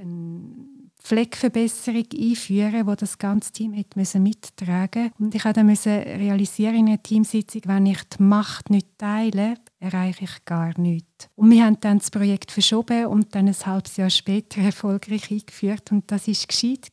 Fleckverbesserung 1.01 2.05
einführen, 2.15 2.85
wo 2.85 2.93
das 2.93 3.17
ganze 3.17 3.51
Team 3.51 3.75
hat 3.75 3.95
müssen 3.95 4.21
mittragen 4.21 5.11
und 5.19 5.33
ich 5.33 5.43
musste 5.43 6.03
dann 6.03 6.21
realisieren 6.21 6.75
in 6.75 6.87
einer 6.87 7.01
Teamsitzung, 7.01 7.61
wenn 7.65 7.87
ich 7.87 8.03
die 8.03 8.23
Macht 8.23 8.69
nicht 8.69 8.87
teile, 8.99 9.55
erreiche 9.85 10.25
ich 10.25 10.45
gar 10.45 10.77
nichts. 10.79 11.29
Und 11.35 11.51
wir 11.51 11.65
haben 11.65 11.79
dann 11.79 11.99
das 11.99 12.11
Projekt 12.11 12.51
verschoben 12.51 13.05
und 13.05 13.33
dann 13.35 13.47
ein 13.47 13.65
halbes 13.65 13.97
Jahr 13.97 14.09
später 14.09 14.61
erfolgreich 14.61 15.31
eingeführt 15.31 15.91
und 15.91 16.11
das 16.11 16.27
war 16.27 16.35
gescheit. 16.47 16.89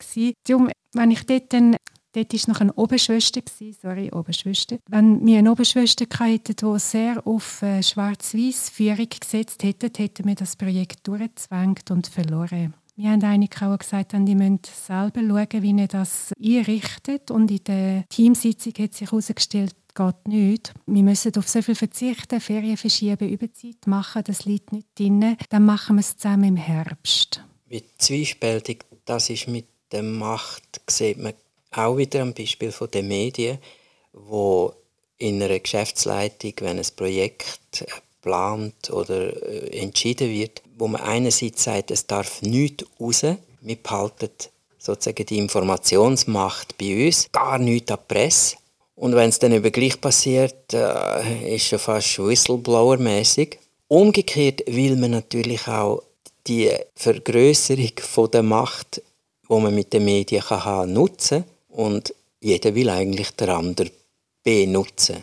Darum, 0.47 0.69
wenn 0.93 1.11
ich 1.11 1.25
dort 1.25 1.53
dann 1.53 1.75
Dort 2.15 2.31
war 2.31 2.53
noch 2.53 2.61
eine 2.61 2.73
Oberschwester, 2.73 3.41
sorry, 3.81 4.11
Oberschwester. 4.13 4.77
Wenn 4.87 5.25
wir 5.25 5.39
eine 5.39 5.51
Oberschwester 5.51 6.05
hätten, 6.19 6.55
die 6.55 6.79
sehr 6.79 7.25
auf 7.25 7.63
äh, 7.63 7.81
schwarz-weiß 7.81 8.69
Führung 8.69 9.07
gesetzt 9.19 9.63
hätte, 9.63 9.89
hätten 9.97 10.27
wir 10.27 10.35
das 10.35 10.55
Projekt 10.55 11.07
durchgezwängt 11.07 11.89
und 11.89 12.05
verloren. 12.05 12.75
Wir 12.95 13.09
haben 13.09 13.23
eigentlich 13.23 13.59
auch 13.63 13.79
gesagt, 13.79 14.13
die 14.13 14.35
müssen 14.35 14.59
selber 14.63 15.21
schauen, 15.21 15.63
wie 15.63 15.75
sie 15.75 15.87
das 15.87 16.31
einrichtet. 16.39 17.31
Und 17.31 17.49
in 17.49 17.63
der 17.63 18.03
Teamsitzung 18.09 18.73
hat 18.77 18.93
sich 18.93 19.09
herausgestellt, 19.09 19.75
geht 19.93 20.27
nicht. 20.27 20.73
Wir 20.85 21.03
müssen 21.03 21.35
auf 21.37 21.47
so 21.47 21.61
viel 21.61 21.75
verzichten, 21.75 22.41
Ferien 22.41 22.77
verschieben, 22.77 23.29
Überzeit 23.29 23.85
machen, 23.85 24.23
das 24.25 24.45
liegt 24.45 24.71
nicht 24.71 24.87
drin. 24.97 25.37
Dann 25.49 25.65
machen 25.65 25.95
wir 25.95 26.01
es 26.01 26.17
zusammen 26.17 26.49
im 26.49 26.55
Herbst. 26.55 27.43
Wie 27.67 27.83
zwiespältig 27.97 28.85
das 29.05 29.29
ist 29.29 29.47
mit 29.47 29.65
der 29.91 30.03
Macht, 30.03 30.81
sieht 30.89 31.17
man 31.17 31.33
auch 31.71 31.97
wieder 31.97 32.21
am 32.21 32.33
Beispiel 32.33 32.71
von 32.71 32.89
den 32.91 33.07
Medien, 33.07 33.57
wo 34.11 34.73
in 35.17 35.41
einer 35.41 35.59
Geschäftsleitung, 35.59 36.53
wenn 36.59 36.79
ein 36.79 36.85
Projekt 36.95 37.59
geplant 38.23 38.89
oder 38.89 39.35
äh, 39.43 39.79
entschieden 39.79 40.29
wird, 40.29 40.61
wo 40.77 40.87
man 40.87 41.01
einerseits 41.01 41.63
sagt, 41.63 41.91
es 41.91 42.07
darf 42.07 42.41
nichts 42.41 42.85
raus, 42.99 43.23
wir 43.61 43.75
behalten 43.75 44.29
sozusagen 44.77 45.25
die 45.25 45.37
Informationsmacht 45.37 46.77
bei 46.77 47.07
uns, 47.07 47.31
gar 47.31 47.57
nichts 47.57 47.91
an 47.91 47.99
die 47.99 48.13
Presse. 48.13 48.57
Und 48.95 49.15
wenn 49.15 49.29
es 49.29 49.39
dann 49.39 49.51
eben 49.51 49.71
gleich 49.71 49.99
passiert, 49.99 50.73
äh, 50.73 51.55
ist 51.55 51.67
schon 51.67 51.79
fast 51.79 52.19
Whistleblower-mäßig. 52.19 53.57
Umgekehrt 53.87 54.61
will 54.67 54.95
man 54.95 55.11
natürlich 55.11 55.67
auch 55.67 56.03
die 56.47 56.71
Vergrößerung 56.95 58.31
der 58.31 58.43
Macht, 58.43 59.01
die 59.49 59.53
man 59.53 59.73
mit 59.73 59.93
den 59.93 60.05
Medien 60.05 60.43
kann 60.43 60.65
haben, 60.65 60.93
nutzen 60.93 61.43
und 61.69 62.13
jeder 62.39 62.75
will 62.75 62.89
eigentlich 62.89 63.31
den 63.31 63.49
anderen 63.49 63.91
benutzen. 64.43 65.17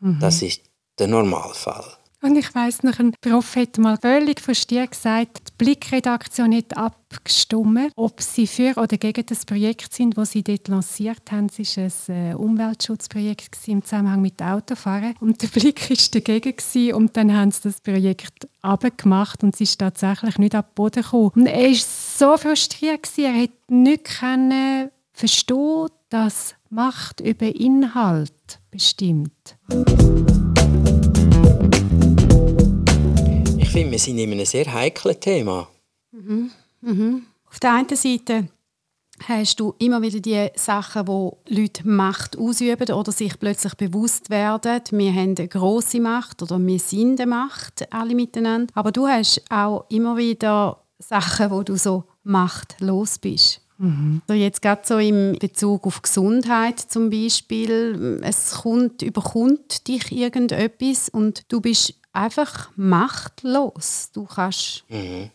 Mhm. 0.00 0.18
Das 0.20 0.42
ist 0.42 0.62
der 0.98 1.08
Normalfall. 1.08 1.84
Und 2.22 2.36
ich 2.36 2.54
weiss 2.54 2.82
noch, 2.82 2.98
ein 2.98 3.14
Prof 3.20 3.56
hat 3.56 3.78
mal 3.78 3.98
völlig 3.98 4.40
verstehen 4.40 4.88
gesagt, 4.88 5.45
Blickredaktion 5.58 6.54
hat 6.54 6.76
abgestimmt, 6.76 7.92
ob 7.96 8.20
sie 8.20 8.46
für 8.46 8.74
oder 8.76 8.98
gegen 8.98 9.24
das 9.24 9.46
Projekt 9.46 9.94
sind, 9.94 10.16
das 10.18 10.32
sie 10.32 10.42
dort 10.42 10.68
lanciert 10.68 11.32
haben. 11.32 11.46
Es 11.46 11.76
war 11.76 11.84
ein 12.14 12.32
äh, 12.32 12.34
Umweltschutzprojekt 12.34 13.56
im 13.68 13.82
Zusammenhang 13.82 14.20
mit 14.20 14.42
Autofahren. 14.42 15.14
Und 15.20 15.42
der 15.42 15.48
Blick 15.48 15.88
war 15.88 15.96
dagegen 16.12 16.94
und 16.94 17.16
dann 17.16 17.34
haben 17.34 17.50
sie 17.50 17.62
das 17.62 17.80
Projekt 17.80 18.48
abgemacht 18.62 19.42
und 19.42 19.54
es 19.54 19.60
ist 19.60 19.78
tatsächlich 19.78 20.38
nicht 20.38 20.54
ab 20.54 20.74
Boden 20.74 21.02
gekommen. 21.02 21.32
Und 21.34 21.46
er 21.46 21.68
war 21.68 21.74
so 21.74 22.36
frustriert, 22.36 23.08
er 23.16 23.42
hat 23.42 23.50
nicht 23.68 24.04
können 24.04 24.90
Verstehe, 25.12 25.86
dass 26.10 26.54
Macht 26.68 27.20
über 27.20 27.46
Inhalt 27.46 28.60
bestimmt. 28.70 29.56
Finde, 33.76 33.92
wir 33.92 33.98
sind 33.98 34.18
in 34.18 34.32
einem 34.32 34.46
sehr 34.46 34.72
heiklen 34.72 35.20
Thema. 35.20 35.68
Mhm. 36.10 36.50
Mhm. 36.80 37.22
Auf 37.50 37.60
der 37.60 37.74
einen 37.74 37.94
Seite 37.94 38.48
hast 39.28 39.60
du 39.60 39.74
immer 39.78 40.00
wieder 40.00 40.20
die 40.20 40.48
Sachen, 40.54 41.06
wo 41.06 41.42
Leute 41.46 41.86
Macht 41.86 42.38
ausüben 42.38 42.90
oder 42.90 43.12
sich 43.12 43.38
plötzlich 43.38 43.74
bewusst 43.74 44.30
werden, 44.30 44.80
wir 44.92 45.12
haben 45.12 45.34
eine 45.36 45.48
große 45.48 46.00
Macht 46.00 46.42
oder 46.42 46.58
wir 46.58 46.78
sind 46.78 47.20
eine 47.20 47.28
Macht, 47.28 47.92
alle 47.92 48.14
miteinander. 48.14 48.72
Aber 48.74 48.92
du 48.92 49.06
hast 49.06 49.42
auch 49.50 49.84
immer 49.90 50.16
wieder 50.16 50.82
Sachen, 50.98 51.50
wo 51.50 51.62
du 51.62 51.76
so 51.76 52.04
machtlos 52.22 53.18
bist. 53.18 53.60
Mhm. 53.76 54.22
Also 54.26 54.40
jetzt 54.40 54.62
gerade 54.62 54.82
so 54.84 54.96
im 54.96 55.36
Bezug 55.38 55.86
auf 55.86 56.00
Gesundheit 56.00 56.80
zum 56.80 57.10
Beispiel, 57.10 58.20
es 58.22 58.52
kommt, 58.62 59.02
überkommt 59.02 59.86
dich 59.86 60.12
irgendetwas 60.12 61.10
und 61.10 61.44
du 61.52 61.60
bist 61.60 61.94
einfach 62.16 62.70
machtlos. 62.76 64.10
Du 64.12 64.24
kannst 64.24 64.84
mhm. 64.88 65.30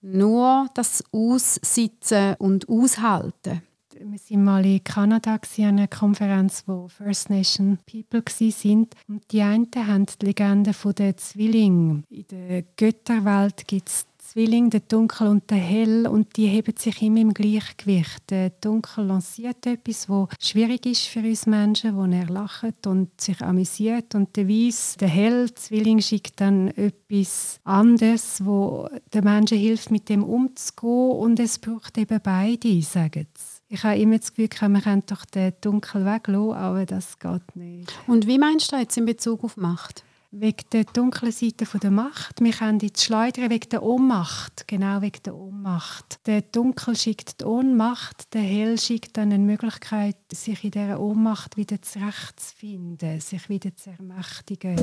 nur 0.00 0.68
das 0.74 1.02
aussitzen 1.12 2.34
und 2.38 2.68
aushalten. 2.68 3.62
Wir 3.94 4.08
waren 4.08 4.44
mal 4.44 4.66
in 4.66 4.82
Kanada 4.82 5.34
an 5.34 5.40
einer 5.58 5.86
Konferenz, 5.86 6.64
wo 6.66 6.88
First 6.88 7.30
Nation 7.30 7.78
People 7.86 8.22
waren. 8.22 8.88
Und 9.06 9.30
die 9.30 9.42
einen 9.42 9.68
haben 9.76 10.06
die 10.06 10.26
Legende 10.26 10.72
der 10.96 11.16
Zwillinge. 11.16 12.02
In 12.08 12.26
der 12.28 12.62
Götterwelt 12.76 13.68
gibt 13.68 13.88
es 13.88 14.06
Zwilling, 14.32 14.70
der 14.70 14.80
Dunkel 14.80 15.26
und 15.26 15.50
der 15.50 15.58
Hell, 15.58 16.06
und 16.06 16.38
die 16.38 16.46
heben 16.46 16.74
sich 16.78 17.02
immer 17.02 17.20
im 17.20 17.34
Gleichgewicht. 17.34 18.30
Der 18.30 18.48
Dunkel 18.48 19.04
lanciert 19.04 19.66
etwas, 19.66 20.08
wo 20.08 20.26
schwierig 20.40 20.86
ist 20.86 21.04
für 21.04 21.20
uns 21.20 21.44
Menschen, 21.44 21.94
wo 21.94 22.06
er 22.06 22.24
lacht 22.30 22.86
und 22.86 23.20
sich 23.20 23.42
amüsiert, 23.42 24.14
und 24.14 24.34
der 24.34 24.48
Weiß, 24.48 24.96
der 24.98 25.08
Hell, 25.08 25.52
Zwilling 25.52 26.00
schickt 26.00 26.40
dann 26.40 26.68
etwas 26.68 27.60
anderes, 27.64 28.42
wo 28.42 28.88
den 29.12 29.24
Menschen 29.24 29.58
hilft, 29.58 29.90
mit 29.90 30.08
dem 30.08 30.24
umzugehen, 30.24 31.10
und 31.10 31.38
es 31.38 31.58
braucht 31.58 31.98
eben 31.98 32.18
beide, 32.22 32.80
sagen 32.80 33.26
sie. 33.36 33.74
Ich 33.74 33.84
habe 33.84 33.98
immer 33.98 34.16
das 34.16 34.32
Gefühl, 34.32 34.48
wir 34.70 34.80
können 34.80 35.02
doch 35.04 35.26
den 35.26 35.52
Dunkel 35.60 36.06
weglassen, 36.06 36.54
aber 36.54 36.86
das 36.86 37.18
geht 37.18 37.54
nicht. 37.54 37.92
Und 38.06 38.26
wie 38.26 38.38
meinst 38.38 38.72
du 38.72 38.76
jetzt 38.76 38.96
in 38.96 39.04
Bezug 39.04 39.44
auf 39.44 39.58
Macht? 39.58 40.04
Wegen 40.32 40.64
der 40.72 40.84
dunklen 40.84 41.30
Seite 41.30 41.66
der 41.78 41.90
Macht. 41.90 42.40
Wir 42.40 42.52
können 42.52 42.80
jetzt 42.80 43.04
schleudern 43.04 43.50
wegen 43.50 43.68
der 43.68 43.82
Ohnmacht. 43.82 44.66
Genau 44.66 45.02
wegen 45.02 45.22
der 45.24 45.36
Ohnmacht. 45.36 46.18
Der 46.26 46.40
Dunkel 46.40 46.96
schickt 46.96 47.40
die 47.40 47.44
Ohnmacht, 47.44 48.32
der 48.32 48.40
Hell 48.40 48.78
schickt 48.78 49.16
dann 49.18 49.30
eine 49.30 49.44
Möglichkeit, 49.44 50.16
sich 50.32 50.64
in 50.64 50.70
dieser 50.70 50.98
Ohnmacht 50.98 51.56
wieder 51.58 51.80
zurechtzufinden, 51.82 53.20
sich 53.20 53.48
wieder 53.50 53.76
zu 53.76 53.90
ermächtigen. 53.90 54.78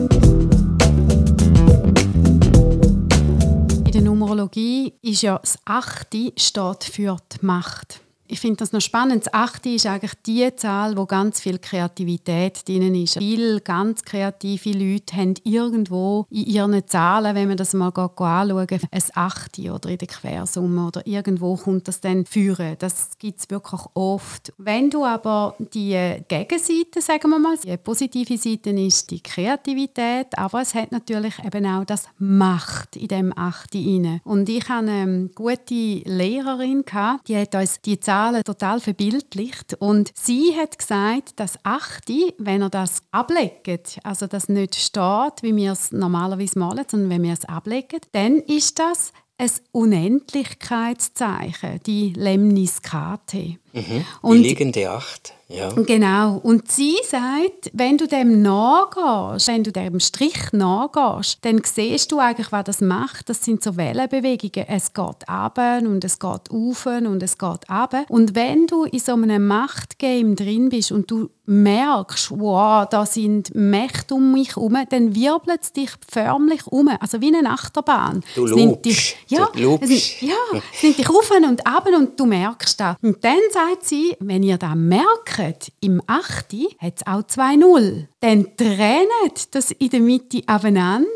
In 3.85 3.91
der 3.91 4.01
Numerologie 4.01 4.93
ist 5.01 5.23
ja 5.23 5.39
das 5.39 5.57
Achte 5.65 6.31
steht 6.37 6.83
für 6.83 7.17
die 7.33 7.45
Macht 7.45 8.01
ich 8.29 8.39
finde 8.39 8.57
das 8.57 8.71
noch 8.71 8.81
spannend. 8.81 9.25
Das 9.25 9.33
Achte 9.33 9.69
ist 9.69 9.85
eigentlich 9.85 10.13
die 10.25 10.55
Zahl, 10.55 10.95
wo 10.95 11.05
ganz 11.05 11.41
viel 11.41 11.57
Kreativität 11.57 12.67
drin 12.67 12.93
ist. 12.93 13.17
Viele 13.17 13.59
ganz 13.59 14.03
kreative 14.03 14.71
Leute 14.71 15.17
haben 15.17 15.33
irgendwo 15.43 16.27
in 16.29 16.45
ihren 16.45 16.87
Zahlen, 16.87 17.35
wenn 17.35 17.47
man 17.47 17.57
das 17.57 17.73
mal 17.73 17.87
anschauen, 17.87 18.67
ein 18.69 19.03
Achte 19.15 19.73
oder 19.73 19.89
in 19.89 19.97
der 19.97 20.07
Quersumme 20.07 20.87
oder 20.87 21.05
irgendwo 21.07 21.55
kommt 21.55 21.87
das 21.87 22.01
dann 22.01 22.25
führen. 22.25 22.75
Das 22.77 23.17
gibt 23.17 23.39
es 23.39 23.49
wirklich 23.49 23.81
oft. 23.95 24.53
Wenn 24.57 24.91
du 24.91 25.03
aber 25.05 25.55
die 25.73 25.97
Gegenseite, 26.27 27.01
sagen 27.01 27.29
wir 27.31 27.39
mal, 27.39 27.57
die 27.57 27.77
positive 27.77 28.37
Seite 28.37 28.69
ist 28.69 29.09
die 29.09 29.21
Kreativität, 29.21 30.37
aber 30.37 30.61
es 30.61 30.75
hat 30.75 30.91
natürlich 30.91 31.33
eben 31.43 31.65
auch 31.65 31.83
das 31.83 32.03
Macht 32.19 32.95
in 32.95 33.07
dem 33.07 33.33
Achte 33.35 33.79
inne. 33.79 34.21
Und 34.23 34.47
ich 34.49 34.69
hatte 34.69 34.91
eine 34.91 35.29
gute 35.33 36.01
Lehrerin, 36.05 36.85
die 37.27 37.37
hat 37.37 37.55
uns 37.55 37.81
die 37.81 37.99
Zahl 37.99 38.18
Zahlen 38.19 38.43
total 38.43 38.81
verbildlicht. 38.81 39.75
Und 39.75 40.11
sie 40.13 40.53
hat 40.53 40.77
gesagt, 40.77 41.39
dass 41.39 41.57
Achte, 41.63 42.33
wenn 42.37 42.61
er 42.61 42.69
das 42.69 43.01
ablegt, 43.11 43.97
also 44.03 44.27
das 44.27 44.49
nicht 44.49 44.75
steht, 44.75 45.41
wie 45.41 45.55
wir 45.55 45.71
es 45.71 45.93
normalerweise 45.93 46.59
malen, 46.59 46.83
sondern 46.85 47.09
wenn 47.09 47.23
wir 47.23 47.31
es 47.31 47.45
ablegen, 47.45 48.01
dann 48.11 48.39
ist 48.39 48.79
das 48.79 49.13
ein 49.37 49.49
Unendlichkeitszeichen, 49.71 51.79
die 51.85 52.11
Lemniskate. 52.11 53.55
Mhm. 53.73 54.05
Die 54.23 54.37
liegende 54.37 54.89
Acht. 54.89 55.33
Ja. 55.51 55.71
Genau. 55.71 56.37
Und 56.43 56.71
sie 56.71 56.97
sagt, 57.03 57.71
wenn 57.73 57.97
du 57.97 58.07
dem 58.07 58.43
nachgehst, 58.43 59.47
wenn 59.47 59.63
du 59.63 59.71
dem 59.71 59.99
Strich 59.99 60.51
nachgehst, 60.51 61.39
dann 61.41 61.61
siehst 61.63 62.11
du 62.11 62.19
eigentlich, 62.19 62.51
was 62.51 62.65
das 62.65 62.81
macht. 62.81 63.29
Das 63.29 63.43
sind 63.43 63.63
so 63.63 63.75
Wellenbewegungen. 63.75 64.67
Es 64.69 64.93
geht 64.93 65.27
ab 65.27 65.57
und 65.81 66.03
es 66.03 66.19
geht 66.19 66.51
auf 66.51 66.85
und 66.85 67.23
es 67.23 67.39
geht 67.39 67.67
ab. 67.67 67.95
Und 68.09 68.35
wenn 68.35 68.67
du 68.67 68.83
in 68.83 68.99
so 68.99 69.13
einem 69.13 69.47
Machtgame 69.47 70.35
drin 70.35 70.69
bist 70.69 70.91
und 70.91 71.09
du 71.09 71.31
merkst, 71.47 72.29
wow, 72.29 72.87
da 72.87 73.07
sind 73.07 73.55
Mächte 73.55 74.13
um 74.13 74.33
mich 74.33 74.55
herum, 74.55 74.77
dann 74.89 75.15
wirbelt 75.15 75.63
es 75.63 75.73
dich 75.73 75.89
förmlich 76.07 76.67
um, 76.67 76.89
also 76.99 77.21
wie 77.21 77.35
eine 77.35 77.49
Achterbahn. 77.49 78.23
Du 78.35 78.45
lobst. 78.45 78.85
Dich, 78.85 79.17
ja, 79.29 79.49
du 79.55 79.79
es, 79.81 80.21
ja, 80.21 80.35
es 80.71 80.83
nimmt 80.83 80.99
dich 80.99 81.09
auf 81.09 81.31
und 81.31 81.65
ab 81.65 81.87
und 81.87 82.19
du 82.19 82.27
merkst 82.27 82.79
das. 82.79 82.97
Und 83.01 83.23
dann 83.23 83.39
sagt 83.59 83.83
sie, 83.83 84.15
wenn 84.21 84.41
ihr 84.41 84.57
das 84.57 84.75
merkt, 84.75 85.73
im 85.81 86.01
8. 86.07 86.53
hat 86.79 86.93
es 86.95 87.05
auch 87.05 87.23
2-0. 87.23 88.07
Dann 88.21 88.47
trennt 88.55 89.53
das 89.53 89.71
in 89.71 89.89
der 89.89 89.99
Mitte 89.99 90.41
aufeinander 90.47 91.09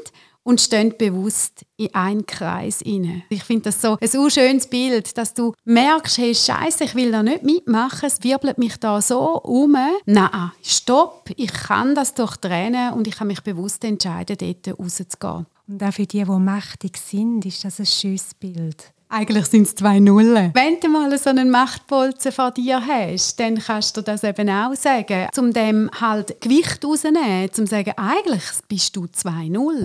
und 0.43 0.59
stehen 0.59 0.93
bewusst 0.97 1.65
in 1.77 1.95
einen 1.95 2.25
Kreis 2.25 2.81
inne. 2.81 3.23
Ich 3.29 3.45
finde 3.45 3.63
das 3.63 3.81
so 3.81 3.97
ein 3.97 4.07
so 4.09 4.29
schönes 4.29 4.67
Bild, 4.67 5.17
dass 5.17 5.33
du 5.33 5.53
merkst, 5.63 6.17
hey 6.17 6.35
Scheiße, 6.35 6.83
ich 6.83 6.95
will 6.95 7.13
da 7.13 7.23
nicht 7.23 7.43
mitmachen, 7.43 8.07
es 8.07 8.21
wirbelt 8.23 8.57
mich 8.57 8.75
da 8.75 9.01
so 9.01 9.39
um. 9.41 9.77
Nein, 10.05 10.51
stopp, 10.61 11.29
ich 11.37 11.53
kann 11.53 11.95
das 11.95 12.13
durchtrennen 12.13 12.91
und 12.91 13.07
ich 13.07 13.15
kann 13.15 13.27
mich 13.27 13.41
bewusst 13.41 13.85
entscheiden, 13.85 14.35
dort 14.37 14.79
rauszugehen. 14.79 15.45
Und 15.69 15.81
auch 15.81 15.93
für 15.93 16.05
die, 16.05 16.25
die 16.25 16.39
mächtig 16.39 16.97
sind, 16.97 17.45
ist 17.45 17.63
das 17.63 17.79
ein 17.79 17.85
schönes 17.85 18.33
Bild. 18.33 18.92
Eigentlich 19.15 19.45
sind 19.45 19.67
es 19.67 19.75
zwei 19.75 19.99
Nullen. 19.99 20.49
Wenn 20.55 20.79
du 20.79 20.89
mal 20.89 21.15
so 21.19 21.29
einen 21.29 21.51
Machtbolzen 21.51 22.31
vor 22.31 22.49
dir 22.49 22.83
hast, 22.83 23.39
dann 23.39 23.59
kannst 23.59 23.95
du 23.95 24.01
das 24.01 24.23
eben 24.23 24.49
auch 24.49 24.73
sagen, 24.73 25.27
um 25.37 25.53
dem 25.53 25.91
halt 26.01 26.41
Gewicht 26.41 26.83
rauszunehmen, 26.83 27.43
um 27.43 27.53
zu 27.53 27.67
sagen, 27.67 27.93
eigentlich 27.95 28.41
bist 28.67 28.95
du 28.95 29.05
zwei 29.05 29.49
Null. 29.49 29.83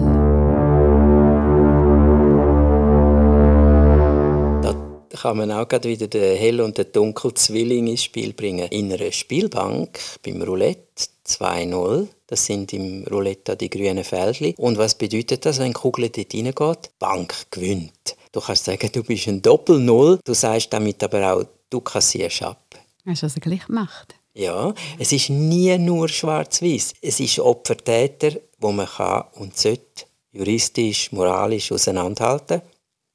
Da 4.62 4.74
kann 5.20 5.36
man 5.36 5.52
auch 5.52 5.68
wieder 5.84 6.06
den 6.06 6.38
hell 6.38 6.62
und 6.62 6.78
den 6.78 6.90
dunkel 6.90 7.34
Zwilling 7.34 7.86
ins 7.86 8.04
Spiel 8.04 8.32
bringen. 8.32 8.68
In 8.70 8.90
einer 8.90 9.12
Spielbank 9.12 10.00
beim 10.24 10.40
Roulette 10.40 11.04
2-0. 11.26 12.08
Das 12.28 12.46
sind 12.46 12.72
im 12.72 13.04
Roulette 13.04 13.56
die 13.56 13.68
grünen 13.68 14.04
Feldchen. 14.04 14.54
Und 14.56 14.78
was 14.78 14.94
bedeutet 14.94 15.44
das, 15.44 15.58
wenn 15.58 15.72
die 15.72 15.74
Kugel 15.74 16.08
dort 16.08 16.32
reingeht? 16.32 16.86
Die 16.86 16.98
Bank 16.98 17.34
gewinnt. 17.50 18.16
Du 18.32 18.40
kannst 18.40 18.64
sagen, 18.64 18.90
du 18.92 19.02
bist 19.02 19.28
ein 19.28 19.42
Doppel-Null. 19.42 20.20
Du 20.24 20.34
sagst 20.34 20.72
damit 20.72 21.02
aber 21.02 21.32
auch, 21.32 21.44
du 21.70 21.80
kassierst 21.80 22.42
ab. 22.42 22.78
Hast 23.06 23.22
du 23.22 23.26
also 23.26 23.40
gleich 23.40 23.66
gemacht? 23.66 24.14
Ja, 24.34 24.72
es 24.98 25.12
ist 25.12 25.30
nie 25.30 25.76
nur 25.78 26.08
schwarz-weiß. 26.08 26.94
Es 27.02 27.20
ist 27.20 27.40
Opfer-Täter, 27.40 28.38
wo 28.58 28.70
man 28.70 28.86
kann 28.86 29.24
und 29.34 29.56
sollte 29.56 30.04
juristisch, 30.32 31.10
moralisch 31.12 31.72
auseinanderhalten. 31.72 32.62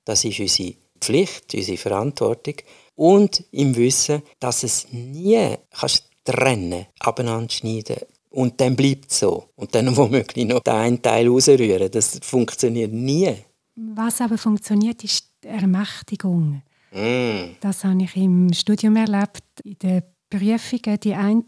Das 0.04 0.26
ist 0.26 0.40
unsere 0.40 0.74
Pflicht, 1.00 1.54
unsere 1.54 1.78
Verantwortung. 1.78 2.56
Und 2.96 3.44
im 3.52 3.76
Wissen, 3.76 4.22
dass 4.40 4.64
es 4.64 4.88
nie 4.92 5.56
kannst 5.72 6.10
trennen, 6.26 6.88
abeinander 7.00 7.52
schneiden 7.52 7.98
und 8.34 8.60
dann 8.60 8.76
bleibt 8.76 9.12
es 9.12 9.20
so. 9.20 9.46
Und 9.56 9.74
dann 9.76 9.96
womöglich 9.98 10.46
noch 10.46 10.62
den 10.62 10.74
einen 10.74 11.02
Teil 11.02 11.28
rausrühren. 11.28 11.90
Das 11.92 12.20
funktioniert 12.22 12.92
nie. 12.92 13.34
Was 13.76 14.22
aber 14.22 14.38
funktioniert, 14.38 15.04
ist 15.04 15.30
die 15.44 15.48
Ermächtigung. 15.48 16.62
Mm. 16.92 17.56
Das 17.60 17.84
habe 17.84 18.04
ich 18.04 18.16
im 18.16 18.54
Studium 18.54 18.96
erlebt. 18.96 19.44
In 19.64 19.78
den 19.80 20.04
Prüfungen, 20.30 21.00
die 21.00 21.14
einen 21.14 21.46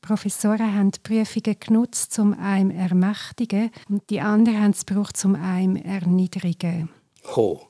Professoren 0.00 0.74
haben 0.74 0.90
die 0.90 1.00
Prüfungen 1.00 1.56
genutzt, 1.58 2.18
um 2.18 2.32
einem 2.34 2.70
ermächtigen 2.70 3.70
und 3.88 4.08
die 4.10 4.20
anderen 4.20 4.60
haben 4.60 4.70
es 4.72 4.84
gebraucht, 4.84 5.24
um 5.24 5.34
einem 5.34 5.76
erniedrigen. 5.76 6.90
Oh. 7.36 7.60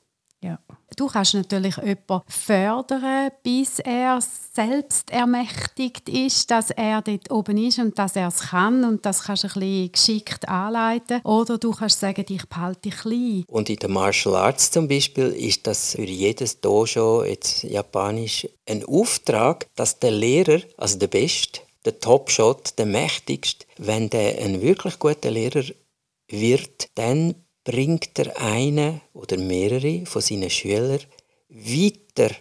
Ja. 0.45 0.59
Du 0.95 1.07
kannst 1.07 1.33
natürlich 1.33 1.75
jemanden 1.77 2.23
fördern, 2.27 3.31
bis 3.41 3.79
er 3.79 4.19
selbst 4.21 5.09
ermächtigt 5.09 6.07
ist, 6.07 6.51
dass 6.51 6.69
er 6.69 7.01
dort 7.01 7.31
oben 7.31 7.57
ist 7.57 7.79
und 7.79 7.97
dass 7.97 8.15
er 8.15 8.27
es 8.27 8.39
kann 8.39 8.83
und 8.83 9.05
das 9.05 9.23
kannst 9.23 9.43
du 9.43 9.47
ein 9.47 9.59
bisschen 9.59 9.91
geschickt 9.91 10.47
anleiten. 10.47 11.21
Oder 11.23 11.57
du 11.57 11.71
kannst 11.71 11.99
sagen, 11.99 12.23
ich 12.29 12.47
behalte 12.47 12.81
dich 12.81 12.97
klein. 12.97 13.43
Und 13.47 13.69
in 13.69 13.77
den 13.77 13.91
Martial 13.91 14.35
Arts 14.35 14.69
zum 14.69 14.87
Beispiel 14.87 15.29
ist 15.29 15.65
das 15.65 15.95
für 15.95 16.03
jedes 16.03 16.61
Dojo, 16.61 17.23
jetzt 17.23 17.63
japanisch, 17.63 18.47
ein 18.69 18.85
Auftrag, 18.85 19.67
dass 19.75 19.99
der 19.99 20.11
Lehrer, 20.11 20.61
also 20.77 20.99
der 20.99 21.07
Beste, 21.07 21.61
der 21.83 21.99
Top-Shot, 21.99 22.77
der 22.77 22.85
Mächtigste, 22.85 23.65
wenn 23.77 24.09
der 24.11 24.39
ein 24.39 24.61
wirklich 24.61 24.99
guter 24.99 25.31
Lehrer 25.31 25.63
wird, 26.29 26.89
dann 26.95 27.35
bringt 27.65 28.17
er 28.17 28.39
einen 28.39 29.01
oder 29.13 29.37
mehrere 29.37 30.05
von 30.05 30.21
seinen 30.21 30.49
Schülern 30.49 31.01
weiter, 31.49 32.33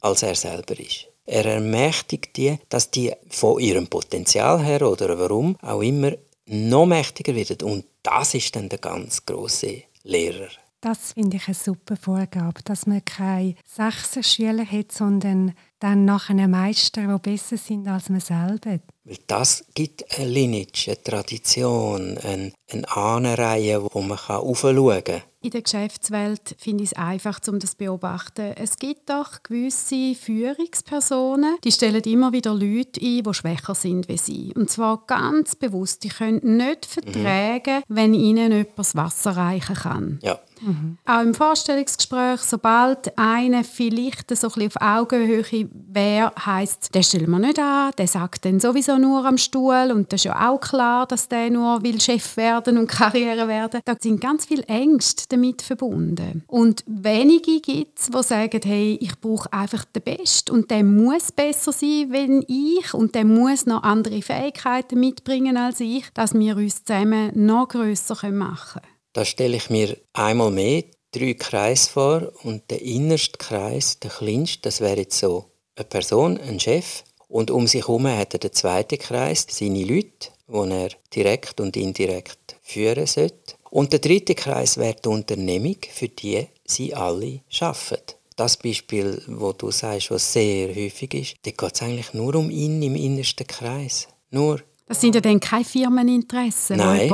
als 0.00 0.22
er 0.22 0.36
selber 0.36 0.78
ist. 0.78 1.08
Er 1.26 1.46
ermächtigt 1.46 2.36
die, 2.36 2.58
dass 2.68 2.90
die 2.90 3.12
von 3.30 3.58
ihrem 3.58 3.88
Potenzial 3.88 4.62
her 4.62 4.82
oder 4.82 5.18
warum 5.18 5.56
auch 5.62 5.80
immer 5.80 6.12
noch 6.46 6.86
mächtiger 6.86 7.34
werden. 7.34 7.62
Und 7.62 7.86
das 8.02 8.34
ist 8.34 8.54
dann 8.54 8.68
der 8.68 8.78
ganz 8.78 9.24
große 9.24 9.82
Lehrer. 10.02 10.48
Das 10.82 11.14
finde 11.14 11.38
ich 11.38 11.48
eine 11.48 11.54
super 11.54 11.96
Vorgabe, 11.96 12.62
dass 12.62 12.86
man 12.86 13.02
keine 13.06 13.54
sechser 13.64 14.22
Schüler 14.22 14.66
hat, 14.66 14.92
sondern 14.92 15.54
dann 15.78 16.04
nach 16.04 16.28
einem 16.28 16.50
Meister, 16.50 17.00
die 17.06 17.30
besser 17.30 17.56
sind 17.56 17.88
als 17.88 18.10
man 18.10 18.20
selber. 18.20 18.80
Weil 19.04 19.18
das 19.26 19.64
gibt 19.74 20.18
eine 20.18 20.28
Lineage, 20.28 20.88
eine 20.88 21.02
Tradition, 21.02 22.16
eine, 22.18 22.52
eine 22.72 22.96
Ahnenreihe, 22.96 23.82
wo 23.82 24.00
man 24.00 24.18
aufschauen 24.18 25.04
kann. 25.04 25.22
In 25.44 25.50
der 25.50 25.60
Geschäftswelt 25.60 26.56
finde 26.58 26.84
ich 26.84 26.92
es 26.92 26.96
einfach, 26.96 27.38
um 27.48 27.58
das 27.58 27.72
zu 27.72 27.76
beobachten. 27.76 28.54
Es 28.56 28.78
gibt 28.78 29.10
doch 29.10 29.42
gewisse 29.42 30.14
Führungspersonen, 30.14 31.56
die 31.62 31.70
stellen 31.70 32.00
immer 32.04 32.32
wieder 32.32 32.54
Leute 32.54 32.98
ein, 33.02 33.22
die 33.22 33.34
schwächer 33.34 33.74
sind 33.74 34.08
wie 34.08 34.16
sie. 34.16 34.54
Und 34.56 34.70
zwar 34.70 35.04
ganz 35.06 35.54
bewusst. 35.54 36.02
Die 36.02 36.08
können 36.08 36.56
nicht 36.56 36.86
vertragen, 36.86 37.82
mhm. 37.86 37.94
wenn 37.94 38.14
ihnen 38.14 38.52
jemand 38.52 38.78
das 38.78 38.96
Wasser 38.96 39.32
reichen 39.32 39.74
kann. 39.76 40.18
Ja. 40.22 40.40
Mhm. 40.62 40.96
Auch 41.04 41.20
im 41.20 41.34
Vorstellungsgespräch, 41.34 42.40
sobald 42.40 43.18
einer 43.18 43.64
vielleicht 43.64 44.34
so 44.34 44.48
ein 44.48 44.66
auf 44.66 44.80
Augenhöhe 44.80 45.68
wäre, 45.72 46.32
heisst, 46.46 46.94
der 46.94 47.02
stellt 47.02 47.28
man 47.28 47.42
nicht 47.42 47.58
an, 47.58 47.92
der 47.98 48.06
sagt 48.08 48.46
dann 48.46 48.60
sowieso 48.60 48.93
nur 48.98 49.24
am 49.24 49.38
Stuhl 49.38 49.90
und 49.92 50.12
das 50.12 50.20
ist 50.20 50.24
ja 50.24 50.50
auch 50.50 50.60
klar, 50.60 51.06
dass 51.06 51.28
der 51.28 51.50
nur 51.50 51.82
will 51.82 52.00
Chef 52.00 52.36
werden 52.36 52.78
und 52.78 52.86
Karriere 52.90 53.48
werden. 53.48 53.80
Da 53.84 53.94
sind 54.00 54.20
ganz 54.20 54.46
viele 54.46 54.64
Ängste 54.64 55.24
damit 55.28 55.62
verbunden. 55.62 56.44
Und 56.46 56.84
wenige 56.86 57.60
gibt 57.60 57.98
es, 57.98 58.06
die 58.06 58.22
sagen, 58.22 58.60
hey, 58.64 58.98
ich 59.00 59.20
brauche 59.20 59.52
einfach 59.52 59.84
den 59.84 60.02
Besten 60.02 60.52
und 60.52 60.70
der 60.70 60.84
muss 60.84 61.32
besser 61.32 61.72
sein, 61.72 62.08
wenn 62.10 62.44
ich 62.48 62.94
und 62.94 63.14
der 63.14 63.24
muss 63.24 63.66
noch 63.66 63.82
andere 63.82 64.22
Fähigkeiten 64.22 65.00
mitbringen 65.00 65.56
als 65.56 65.80
ich, 65.80 66.04
dass 66.14 66.34
wir 66.34 66.56
uns 66.56 66.84
zusammen 66.84 67.30
noch 67.34 67.68
grösser 67.68 68.14
machen 68.30 68.80
können. 68.80 68.94
Da 69.12 69.24
stelle 69.24 69.56
ich 69.56 69.70
mir 69.70 69.96
einmal 70.12 70.50
mehr 70.50 70.84
drei 71.12 71.34
Kreise 71.34 71.88
vor 71.90 72.32
und 72.42 72.70
der 72.70 72.82
innerste 72.82 73.38
Kreis, 73.38 74.00
der 74.00 74.10
kleinste, 74.10 74.62
das 74.62 74.80
wäre 74.80 74.98
jetzt 74.98 75.18
so 75.18 75.52
eine 75.76 75.84
Person, 75.84 76.38
ein 76.38 76.60
Chef 76.60 77.04
und 77.28 77.50
um 77.50 77.66
sich 77.66 77.82
herum 77.82 78.06
hat 78.06 78.34
er 78.34 78.40
den 78.40 78.52
zweiten 78.52 78.98
Kreis, 78.98 79.46
seine 79.50 79.84
Leute, 79.84 80.30
die 80.48 80.70
er 80.72 80.88
direkt 81.14 81.60
und 81.60 81.76
indirekt 81.76 82.56
führen 82.62 83.06
sollte. 83.06 83.54
Und 83.70 83.92
der 83.92 84.00
dritte 84.00 84.34
Kreis 84.34 84.78
wäre 84.78 84.96
die 85.02 85.08
Unternehmung, 85.08 85.76
für 85.92 86.08
die 86.08 86.46
sie 86.64 86.94
alle 86.94 87.40
arbeiten. 87.60 88.14
Das 88.36 88.56
Beispiel, 88.56 89.22
wo 89.26 89.52
du 89.52 89.70
sagst, 89.70 90.10
was 90.10 90.32
sehr 90.32 90.68
häufig 90.74 91.14
ist, 91.14 91.36
da 91.42 91.50
geht 91.50 91.74
es 91.74 91.82
eigentlich 91.82 92.14
nur 92.14 92.34
um 92.34 92.50
ihn 92.50 92.82
im 92.82 92.96
innersten 92.96 93.46
Kreis. 93.46 94.08
Nur 94.30 94.60
das 94.86 95.00
sind 95.00 95.14
ja 95.14 95.20
dann 95.20 95.40
keine 95.40 95.64
Firmeninteressen, 95.64 96.76
Nein, 96.76 97.10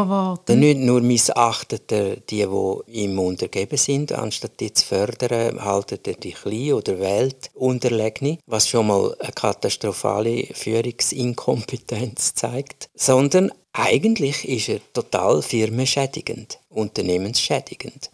die 0.48 0.56
nicht 0.56 0.80
nur 0.80 1.00
missachtet 1.00 1.92
er 1.92 2.16
die, 2.16 2.46
die 2.46 3.02
ihm 3.02 3.18
untergeben 3.18 3.76
sind, 3.78 4.12
anstatt 4.12 4.58
die 4.58 4.72
zu 4.72 4.84
fördern, 4.84 5.64
haltet 5.64 6.08
er 6.08 6.14
die 6.14 6.32
klein 6.32 6.72
oder 6.72 6.98
wählt 6.98 7.50
Unterlegene, 7.54 8.38
was 8.46 8.68
schon 8.68 8.88
mal 8.88 9.14
eine 9.20 9.32
katastrophale 9.32 10.48
Führungsinkompetenz 10.52 12.34
zeigt, 12.34 12.90
sondern 12.94 13.52
eigentlich 13.72 14.48
ist 14.48 14.68
er 14.68 14.80
total 14.92 15.42
firmenschädigend, 15.42 16.58
unternehmensschädigend. 16.70 18.10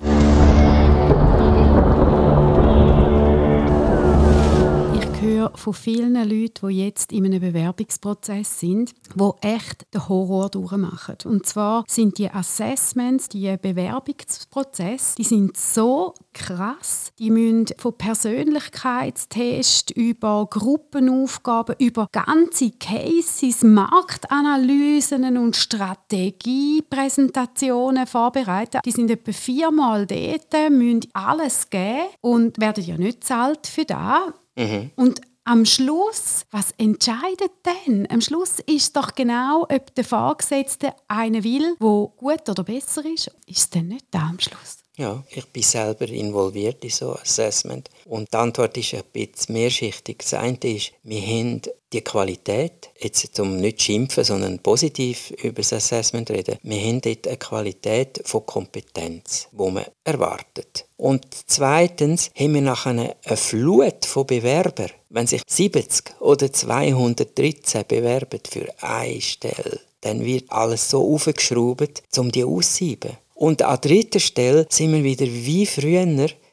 Höre 5.46 5.56
von 5.56 5.72
vielen 5.74 6.14
Leuten, 6.14 6.68
die 6.68 6.84
jetzt 6.84 7.12
in 7.12 7.24
einem 7.24 7.40
Bewerbungsprozess 7.40 8.60
sind, 8.60 8.92
die 9.14 9.30
echt 9.40 9.86
den 9.94 10.08
Horror 10.08 10.50
durchmachen. 10.50 11.16
Und 11.24 11.46
zwar 11.46 11.84
sind 11.88 12.18
die 12.18 12.28
Assessments, 12.30 13.28
die 13.28 13.56
Bewerbungsprozesse, 13.56 15.14
die 15.16 15.24
sind 15.24 15.56
so 15.56 16.12
krass. 16.32 17.12
Die 17.18 17.30
müssen 17.30 17.66
von 17.78 17.96
Persönlichkeitstests 17.96 19.92
über 19.92 20.46
Gruppenaufgaben, 20.50 21.76
über 21.78 22.08
ganze 22.12 22.72
Cases, 22.72 23.62
Marktanalysen 23.62 25.36
und 25.36 25.54
Strategiepräsentationen 25.56 28.06
vorbereiten. 28.06 28.80
Die 28.84 28.92
sind 28.92 29.10
etwa 29.10 29.32
viermal 29.32 30.06
dort, 30.06 30.52
müssen 30.70 31.00
alles 31.12 31.68
geben 31.70 32.06
und 32.20 32.60
werden 32.60 32.84
ja 32.84 32.96
nicht 32.96 33.24
zahlt 33.24 33.66
für 33.66 33.84
das. 33.84 34.32
Mhm. 34.56 34.90
Und 34.96 35.20
am 35.46 35.64
Schluss, 35.64 36.44
was 36.50 36.72
entscheidet 36.72 37.52
denn? 37.64 38.06
Am 38.10 38.20
Schluss 38.20 38.58
ist 38.66 38.96
doch 38.96 39.14
genau, 39.14 39.62
ob 39.62 39.94
der 39.94 40.04
Vorgesetzte 40.04 40.92
einen 41.06 41.44
will, 41.44 41.76
wo 41.78 42.08
gut 42.08 42.48
oder 42.48 42.64
besser 42.64 43.04
ist, 43.04 43.30
ist 43.46 43.74
denn 43.74 43.88
nicht 43.88 44.06
da 44.10 44.28
am 44.28 44.40
Schluss? 44.40 44.78
Ja, 44.98 45.22
ich 45.28 45.44
bin 45.48 45.62
selber 45.62 46.08
involviert 46.08 46.82
in 46.82 46.90
so 46.90 47.12
Assessment. 47.16 47.90
Und 48.06 48.32
die 48.32 48.36
Antwort 48.36 48.78
ist 48.78 48.94
ein 48.94 49.02
bisschen 49.12 49.54
mehrschichtig. 49.54 50.20
Das 50.20 50.32
eine 50.34 50.56
ist, 50.62 50.92
wir 51.02 51.20
haben 51.20 51.60
die 51.92 52.00
Qualität, 52.00 52.90
jetzt 52.98 53.38
um 53.38 53.58
nicht 53.58 53.78
zu 53.78 53.84
schimpfen, 53.84 54.24
sondern 54.24 54.58
positiv 54.58 55.32
über 55.42 55.60
das 55.60 55.74
Assessment 55.74 56.30
reden, 56.30 56.56
wir 56.62 56.80
haben 56.80 57.02
dort 57.02 57.28
eine 57.28 57.36
Qualität 57.36 58.22
von 58.24 58.46
Kompetenz, 58.46 59.48
die 59.52 59.70
man 59.70 59.84
erwartet. 60.02 60.86
Und 60.96 61.26
zweitens 61.46 62.30
haben 62.34 62.54
wir 62.54 62.62
nachher 62.62 62.90
eine 62.90 63.36
Flut 63.36 64.06
von 64.06 64.26
Bewerbern. 64.26 64.90
Wenn 65.10 65.26
sich 65.26 65.42
70 65.46 66.20
oder 66.20 66.50
213 66.50 67.84
bewerben 67.86 68.40
für 68.48 68.66
eine 68.82 69.20
Stelle, 69.20 69.80
dann 70.00 70.24
wird 70.24 70.50
alles 70.50 70.88
so 70.88 71.14
aufgeschraubt, 71.14 72.02
um 72.16 72.32
die 72.32 72.44
auszusieben. 72.44 73.16
Und 73.36 73.60
an 73.60 73.78
dritter 73.82 74.18
Stelle 74.18 74.66
sind 74.70 74.92
wir 74.94 75.04
wieder 75.04 75.26
wie 75.26 75.66
früher. 75.66 76.06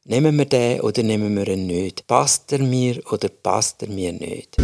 Nehmen 0.03 0.37
wir 0.37 0.45
den 0.45 0.81
oder 0.81 1.01
nehmen 1.01 1.33
wir 1.33 1.47
ihn 1.47 1.65
nicht? 1.65 2.05
Passt 2.07 2.51
er 2.51 2.59
mir 2.59 3.01
oder 3.09 3.29
passt 3.29 3.83
er 3.83 3.89
mir 3.89 4.11
nicht? 4.11 4.57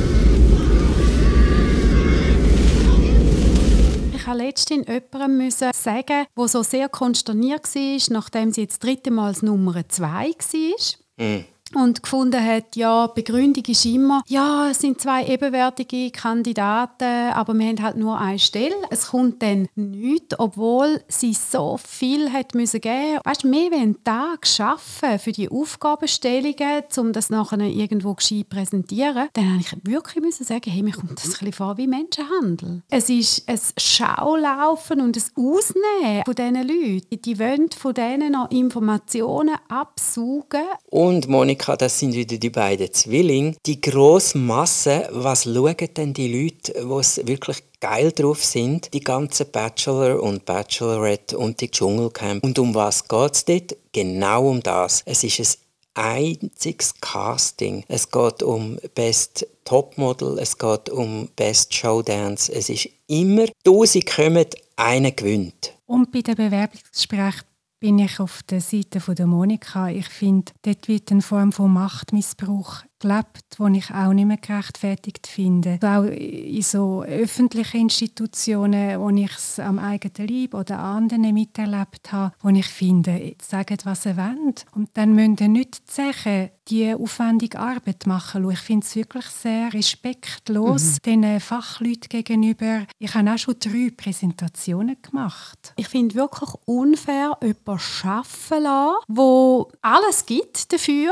Ich 4.13 4.27
musste 4.27 4.33
letztens 4.33 4.85
jemandem 4.85 5.49
sagen, 5.49 6.25
der 6.37 6.47
so 6.49 6.61
sehr 6.61 6.89
konsterniert 6.89 7.73
war, 7.73 8.13
nachdem 8.13 8.51
sie 8.51 8.61
jetzt 8.63 8.73
das 8.73 8.79
dritte 8.79 9.11
Mal 9.11 9.33
Nummer 9.41 9.87
zwei 9.87 10.33
war. 10.37 11.25
Mm 11.25 11.45
und 11.75 12.01
gefunden 12.01 12.43
hat, 12.43 12.75
ja, 12.75 13.07
Begründung 13.07 13.63
ist 13.65 13.85
immer, 13.85 14.23
ja, 14.27 14.69
es 14.69 14.79
sind 14.79 14.99
zwei 14.99 15.25
ebenwertige 15.25 16.11
Kandidaten, 16.11 17.31
aber 17.33 17.53
wir 17.53 17.67
haben 17.67 17.83
halt 17.83 17.97
nur 17.97 18.17
eine 18.19 18.39
Stelle. 18.39 18.75
Es 18.89 19.07
kommt 19.07 19.41
dann 19.43 19.67
nichts, 19.75 20.39
obwohl 20.39 21.01
sie 21.07 21.33
so 21.33 21.77
viel 21.77 22.31
hat 22.31 22.55
müssen 22.55 22.81
geben. 22.81 23.19
Weißt 23.23 23.43
du, 23.43 23.47
mehr 23.49 23.71
wie 23.71 23.75
einen 23.75 24.03
Tag 24.03 24.47
arbeiten 24.59 25.19
für 25.19 25.31
die 25.31 25.49
Aufgabenstellungen, 25.49 26.83
um 26.97 27.13
das 27.13 27.29
nachher 27.29 27.59
irgendwo 27.59 28.13
gescheit 28.13 28.49
präsentieren, 28.49 29.29
dann 29.33 29.49
habe 29.53 29.61
ich 29.61 29.71
wirklich 29.83 30.23
müssen 30.23 30.45
sagen, 30.45 30.71
hey, 30.71 30.81
mir 30.81 30.93
kommt 30.93 31.17
das 31.19 31.25
ein 31.25 31.31
bisschen 31.31 31.53
vor 31.53 31.77
wie 31.77 31.87
Menschenhandel. 31.87 32.81
Es 32.89 33.09
ist 33.09 33.47
ein 33.47 33.59
Schaulaufen 33.77 35.01
und 35.01 35.17
ein 35.17 35.23
Ausnehmen 35.35 36.23
von 36.25 36.35
diesen 36.35 36.55
Leuten. 36.55 37.21
Die 37.21 37.39
wollen 37.39 37.69
von 37.71 37.93
denen 37.93 38.31
noch 38.31 38.49
Informationen 38.51 39.55
absaugen. 39.67 40.63
Und 40.89 41.27
Monika, 41.27 41.58
Monika, 41.59 41.75
das 41.75 41.99
sind 41.99 42.13
wieder 42.13 42.37
die 42.37 42.49
beiden 42.49 42.93
Zwillinge. 42.93 43.55
Die 43.65 43.81
grosse 43.81 44.37
Masse, 44.37 45.09
was 45.11 45.43
schauen 45.43 45.75
denn 45.97 46.13
die 46.13 46.31
Leute, 46.31 46.71
die 46.73 47.27
wirklich 47.27 47.57
geil 47.81 48.13
drauf 48.13 48.43
sind, 48.45 48.93
die 48.93 49.01
ganzen 49.01 49.51
Bachelor 49.51 50.23
und 50.23 50.45
Bachelorette 50.45 51.37
und 51.37 51.59
die 51.59 51.69
Dschungelcamp. 51.69 52.45
Und 52.45 52.57
um 52.59 52.73
was 52.73 53.05
geht 53.05 53.35
es 53.35 53.43
dort? 53.45 53.75
Genau 53.91 54.49
um 54.49 54.63
das. 54.63 55.03
Es 55.05 55.25
ist 55.25 55.59
ein 55.95 56.37
einziges 56.41 56.93
Casting. 57.01 57.83
Es 57.89 58.09
geht 58.09 58.41
um 58.41 58.79
Best 58.95 59.45
Topmodel, 59.65 60.39
es 60.39 60.57
geht 60.57 60.89
um 60.89 61.27
Best 61.35 61.73
Showdance. 61.73 62.53
Es 62.53 62.69
ist 62.69 62.87
immer, 63.07 63.47
tausend 63.65 64.05
kommen, 64.05 64.45
einer 64.77 65.11
gewinnt. 65.11 65.73
Und 65.87 66.09
bei 66.11 66.21
den 66.21 66.35
Bewerbungsgesprächen 66.35 67.48
bin 67.79 67.99
ich 67.99 68.19
auf 68.19 68.43
der 68.43 68.61
Seite 68.61 68.99
von 68.99 69.15
der 69.15 69.27
Monika. 69.27 69.89
Ich 69.89 70.09
finde, 70.09 70.51
dort 70.63 70.87
wird 70.87 71.11
eine 71.11 71.21
Form 71.21 71.51
von 71.51 71.71
Machtmissbrauch 71.73 72.83
gelebt, 72.99 73.57
die 73.57 73.77
ich 73.77 73.91
auch 73.91 74.13
nicht 74.13 74.25
mehr 74.25 74.37
gerechtfertigt 74.37 75.27
finde. 75.27 75.79
Auch 75.81 76.03
in 76.03 76.61
so 76.61 77.03
öffentlichen 77.03 77.81
Institutionen, 77.81 78.99
wo 78.99 79.09
ich 79.09 79.31
es 79.31 79.59
am 79.59 79.79
eigenen 79.79 80.27
Leib 80.27 80.53
oder 80.53 80.79
anderen 80.79 81.33
miterlebt 81.33 82.11
habe, 82.11 82.33
wo 82.41 82.49
ich 82.49 82.67
finde, 82.67 83.35
sagen, 83.41 83.77
was 83.83 84.03
sie 84.03 84.17
wollen. 84.17 84.55
Und 84.73 84.89
dann 84.93 85.13
müssen 85.13 85.37
sie 85.37 85.47
nicht 85.47 85.89
sagen, 85.89 86.49
die 86.69 86.93
aufwendige 86.93 87.59
Arbeit 87.59 88.05
machen. 88.05 88.49
Ich 88.51 88.59
finde 88.59 88.85
es 88.85 88.95
wirklich 88.95 89.25
sehr 89.25 89.73
respektlos 89.73 90.97
mhm. 91.05 91.23
den 91.23 91.39
Fachleuten 91.39 92.09
gegenüber. 92.09 92.85
Ich 92.99 93.13
habe 93.15 93.31
auch 93.31 93.37
schon 93.37 93.55
drei 93.59 93.91
Präsentationen 93.95 94.97
gemacht. 95.01 95.73
Ich 95.77 95.87
finde 95.87 96.15
wirklich 96.15 96.51
unfair, 96.65 97.37
jemanden 97.41 97.81
arbeiten 98.03 98.63
lassen, 98.63 98.95
wo 99.07 99.71
alles 99.81 100.25
gibt 100.25 100.71
dafür 100.71 101.11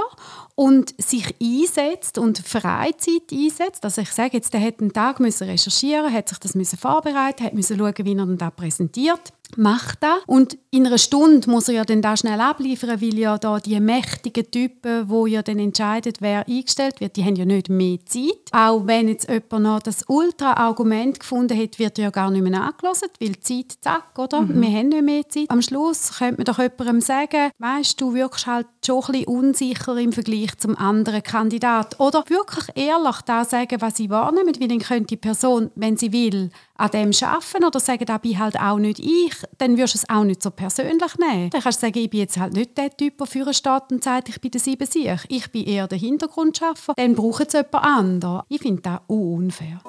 und 0.57 0.99
sich 0.99 1.35
einsetzt 1.39 2.17
und 2.17 2.39
Freizeit 2.39 3.31
einsetzt. 3.31 3.85
Also 3.85 4.01
ich 4.01 4.11
sage 4.11 4.37
jetzt, 4.37 4.53
der 4.53 4.59
hätte 4.59 4.81
einen 4.81 4.91
Tag 4.91 5.19
müssen 5.19 5.47
recherchieren, 5.47 6.11
hat 6.11 6.29
sich 6.29 6.39
das 6.39 6.55
müssen 6.55 6.79
vorbereiten, 6.79 7.45
hat 7.45 7.53
müssen 7.53 7.77
schauen, 7.77 7.93
wie 7.99 8.13
er 8.13 8.25
dann 8.25 8.39
da 8.39 8.49
präsentiert 8.49 9.33
macht 9.55 10.03
das. 10.03 10.19
Und 10.25 10.57
in 10.71 10.85
einer 10.85 10.97
Stunde 10.97 11.49
muss 11.49 11.67
er 11.67 11.75
ja 11.75 11.85
dann 11.85 12.01
da 12.01 12.17
schnell 12.17 12.41
abliefern, 12.41 13.01
weil 13.01 13.17
ja 13.17 13.37
da 13.37 13.59
die 13.59 13.79
mächtigen 13.79 14.49
Typen, 14.51 15.09
wo 15.09 15.25
ja 15.25 15.41
dann 15.41 15.59
entscheiden, 15.59 16.13
wer 16.19 16.47
eingestellt 16.47 16.99
wird, 16.99 17.15
die 17.15 17.23
haben 17.23 17.35
ja 17.35 17.45
nicht 17.45 17.69
mehr 17.69 17.97
Zeit. 18.05 18.51
Auch 18.51 18.85
wenn 18.85 19.07
jetzt 19.07 19.29
jemand 19.29 19.63
noch 19.63 19.79
das 19.79 20.03
Ultra-Argument 20.07 21.19
gefunden 21.19 21.57
hat, 21.57 21.79
wird 21.79 21.97
er 21.99 22.05
ja 22.05 22.09
gar 22.09 22.31
nicht 22.31 22.43
mehr 22.43 22.61
angelassen, 22.61 23.09
weil 23.19 23.39
Zeit, 23.39 23.77
zack, 23.81 24.17
oder? 24.17 24.41
Mhm. 24.41 24.61
Wir 24.61 24.69
haben 24.69 24.89
nicht 24.89 25.03
mehr 25.03 25.29
Zeit. 25.29 25.49
Am 25.49 25.61
Schluss 25.61 26.17
könnte 26.17 26.37
man 26.37 26.45
doch 26.45 26.59
jemandem 26.59 27.01
sagen, 27.01 27.51
weißt 27.59 28.01
du, 28.01 28.13
wirkst 28.13 28.47
halt 28.47 28.67
schon 28.85 29.03
ein 29.03 29.11
bisschen 29.11 29.27
unsicher 29.27 29.97
im 29.97 30.11
Vergleich 30.11 30.57
zum 30.57 30.77
anderen 30.77 31.23
Kandidat. 31.23 31.99
Oder 31.99 32.23
wirklich 32.27 32.65
ehrlich 32.75 33.21
da 33.25 33.45
sagen, 33.45 33.81
was 33.81 33.97
sie 33.97 34.09
wahrnehmen, 34.09 34.53
weil 34.59 34.67
dann 34.67 34.79
könnte 34.79 35.07
die 35.07 35.17
Person, 35.17 35.71
wenn 35.75 35.97
sie 35.97 36.11
will, 36.11 36.49
an 36.77 36.91
dem 36.91 37.11
arbeiten 37.21 37.65
oder 37.65 37.79
sagen, 37.79 38.05
da 38.05 38.17
bin 38.17 38.37
halt 38.37 38.59
auch 38.59 38.77
nicht 38.77 38.99
ich, 38.99 39.33
dann 39.57 39.77
wirst 39.77 39.95
du 39.95 39.99
es 39.99 40.09
auch 40.09 40.23
nicht 40.23 40.43
so 40.43 40.51
persönlich 40.51 41.17
nehmen. 41.17 41.49
Dann 41.49 41.61
kannst 41.61 41.81
du 41.81 41.87
sagen, 41.87 41.97
ich 41.97 42.09
bin 42.09 42.19
jetzt 42.19 42.37
halt 42.37 42.53
nicht 42.53 42.77
der 42.77 42.95
Typ, 42.95 43.17
der 43.17 43.27
für 43.27 43.53
steht 43.53 43.91
und 43.91 44.03
sagt, 44.03 44.29
ich 44.29 44.39
bin 44.39 44.51
der 44.51 44.61
Sieben 44.61 44.85
sich. 44.85 45.09
Ich 45.29 45.51
bin 45.51 45.65
eher 45.65 45.87
der 45.87 45.97
Hintergrundschaffer. 45.97 46.93
Dann 46.95 47.15
braucht 47.15 47.47
es 47.47 47.53
jemand 47.53 47.75
anderes. 47.75 48.43
Ich 48.49 48.61
finde 48.61 48.81
das 48.83 48.99
unfair. 49.07 49.81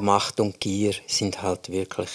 Macht 0.00 0.40
und 0.40 0.60
Gier 0.60 0.94
sind 1.06 1.42
halt 1.42 1.70
wirklich 1.70 2.08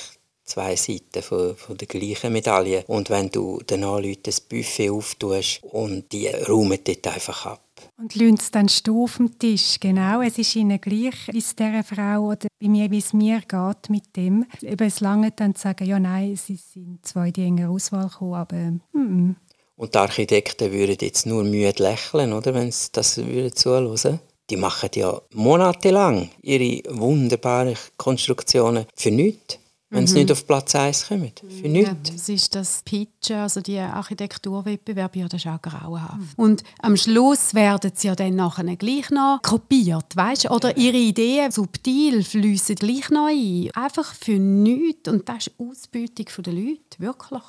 zwei 0.45 0.75
Seiten 0.75 1.21
von, 1.21 1.55
von 1.55 1.77
der 1.77 1.88
gleichen 1.88 2.31
Medaille. 2.31 2.83
Und 2.88 3.09
wenn 3.09 3.29
du 3.29 3.59
den 3.69 3.81
Leuten 3.81 4.23
das 4.23 4.41
Buffet 4.41 4.89
auftust 4.89 5.62
und 5.63 6.12
die 6.12 6.27
räumen 6.27 6.79
dort 6.83 7.07
einfach 7.07 7.45
ab. 7.45 7.62
Und 7.97 8.15
es 8.15 8.51
dann 8.51 8.69
stehen 8.69 8.95
auf 8.95 9.17
dem 9.17 9.38
Tisch. 9.38 9.79
Genau, 9.79 10.21
es 10.21 10.38
ist 10.38 10.55
ihnen 10.55 10.79
gleich, 10.79 11.15
wie 11.31 11.39
es 11.39 11.55
dieser 11.55 11.83
Frau 11.83 12.29
oder 12.29 12.47
bei 12.59 12.67
mir, 12.67 12.89
wie 12.91 12.97
es 12.97 13.13
mir 13.13 13.39
geht 13.41 13.89
mit 13.89 14.15
dem. 14.15 14.45
Eben, 14.62 14.88
es 14.88 14.99
lange 14.99 15.31
dann 15.31 15.55
zu 15.55 15.63
sagen, 15.63 15.86
ja 15.86 15.99
nein, 15.99 16.36
sie 16.36 16.55
sind 16.55 17.05
zwei 17.05 17.31
die 17.31 17.43
enger 17.43 17.69
Auswahl 17.69 18.09
gekommen, 18.09 18.33
aber 18.33 18.57
mm. 18.99 19.36
Und 19.75 19.95
die 19.95 19.99
Architekten 19.99 20.71
würden 20.71 20.97
jetzt 21.01 21.25
nur 21.25 21.43
müde 21.43 21.81
lächeln, 21.81 22.33
oder, 22.33 22.53
wenn 22.53 22.71
sie 22.71 22.89
das 22.91 23.17
würden 23.17 24.19
Die 24.49 24.57
machen 24.57 24.89
ja 24.95 25.19
monatelang 25.33 26.29
ihre 26.41 26.83
wunderbaren 26.89 27.75
Konstruktionen 27.97 28.86
für 28.95 29.12
nichts 29.12 29.57
wenn 29.93 30.08
sie 30.08 30.15
mhm. 30.15 30.19
nicht 30.21 30.32
auf 30.32 30.47
Platz 30.47 30.75
1 30.75 31.08
kommen. 31.08 31.32
Für 31.62 31.67
nichts. 31.67 31.89
Ja, 31.89 32.13
das 32.13 32.29
ist 32.29 32.56
das 32.56 32.82
Pitchen, 32.84 33.38
also 33.38 33.62
die 33.62 33.77
Architekturwettbewerbe, 33.77 35.19
ja, 35.19 35.27
das 35.27 35.45
ist 35.45 35.47
auch 35.47 35.62
grauenhaft. 35.62 36.17
Mhm. 36.17 36.29
Und 36.36 36.63
am 36.79 36.97
Schluss 36.97 37.53
werden 37.53 37.91
sie 37.93 38.08
ja 38.08 38.15
dann 38.15 38.36
nachher 38.36 38.75
gleich 38.75 39.12
noch 39.12 39.39
kopiert, 39.43 40.15
weißt? 40.15 40.49
Oder 40.49 40.75
ihre 40.77 40.97
Ideen 40.97 41.51
subtil 41.51 42.23
fließen 42.23 42.75
gleich 42.75 43.10
noch 43.12 43.27
ein. 43.27 43.69
Einfach 43.75 44.15
für 44.15 44.39
nichts. 44.39 45.08
Und 45.10 45.29
das 45.29 45.47
ist 45.47 45.51
Ausbeutung 45.60 46.43
der 46.43 46.53
Leute, 46.53 46.97
wirklich. 46.97 47.43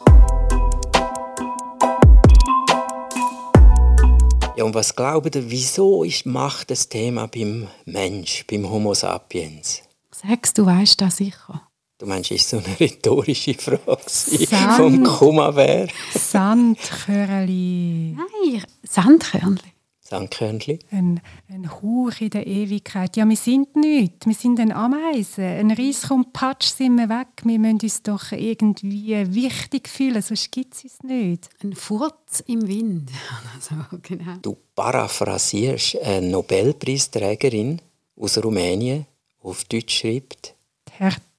Ja, 4.56 4.64
und 4.64 4.74
was 4.74 4.94
glaubt 4.94 5.34
ihr, 5.34 5.50
wieso 5.50 6.04
ist 6.04 6.26
Macht 6.26 6.70
das 6.70 6.88
Thema 6.88 7.26
beim 7.26 7.66
Mensch, 7.86 8.46
beim 8.46 8.70
Homo 8.70 8.94
sapiens? 8.94 9.82
Sagst 10.12 10.58
du, 10.58 10.66
weißt 10.66 11.00
das 11.00 11.16
sicher? 11.16 11.62
Du 12.04 12.10
meinst, 12.10 12.30
ist 12.32 12.50
so 12.50 12.58
eine 12.58 12.68
rhetorische 12.80 13.54
Frage 13.54 14.02
Sand. 14.06 14.76
vom 14.76 15.04
Kummerwehr? 15.04 15.88
Sandkörnli. 16.12 18.14
Nein, 18.14 18.62
Sandkörnchen. 18.82 19.72
Sandkörnchen. 20.02 20.80
Ein, 20.90 21.22
ein 21.48 21.72
Hauch 21.72 22.20
in 22.20 22.28
der 22.28 22.46
Ewigkeit. 22.46 23.16
Ja, 23.16 23.26
wir 23.26 23.38
sind 23.38 23.74
nichts. 23.76 24.26
Wir 24.26 24.34
sind 24.34 24.60
ein 24.60 24.70
Ameisen. 24.70 25.44
Ein 25.44 25.70
Reis 25.70 26.08
kommt, 26.08 26.34
patsch, 26.34 26.74
sind 26.74 26.96
wir 26.96 27.08
weg. 27.08 27.28
Wir 27.42 27.58
müssen 27.58 27.80
uns 27.80 28.02
doch 28.02 28.32
irgendwie 28.32 29.34
wichtig 29.34 29.88
fühlen, 29.88 30.20
sonst 30.20 30.52
gibt 30.52 30.74
es 30.74 30.84
uns 30.84 31.02
nicht. 31.04 31.48
Ein 31.62 31.72
Furz 31.72 32.44
im 32.46 32.68
Wind. 32.68 33.10
Also, 33.54 33.76
genau. 34.02 34.34
Du 34.42 34.58
paraphrasierst 34.74 35.96
eine 36.02 36.28
Nobelpreisträgerin 36.28 37.80
aus 38.14 38.36
Rumänien, 38.44 39.06
die 39.42 39.48
auf 39.48 39.64
Deutsch 39.64 40.00
schreibt, 40.00 40.54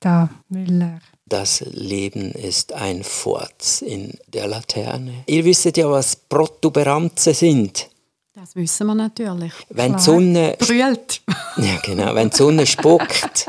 Hertha 0.06 0.30
Müller. 0.50 1.00
das 1.26 1.62
Leben 1.62 2.32
ist 2.32 2.74
ein 2.74 3.04
Furz 3.04 3.82
in 3.82 4.14
der 4.28 4.48
Laterne. 4.48 5.24
Ihr 5.26 5.44
wisst 5.44 5.76
ja, 5.76 5.90
was 5.90 6.16
Protuberanzen 6.16 7.34
sind. 7.34 7.90
Das 8.34 8.56
wissen 8.56 8.86
wir 8.86 8.94
natürlich. 8.96 9.54
Wenn 9.70 9.94
die. 9.96 10.02
Sonne, 10.02 10.56
Brüllt. 10.60 11.22
ja 11.58 11.78
genau, 11.84 12.14
wenn 12.14 12.30
die 12.30 12.38
Sonne 12.38 12.68
spuckt, 12.68 13.48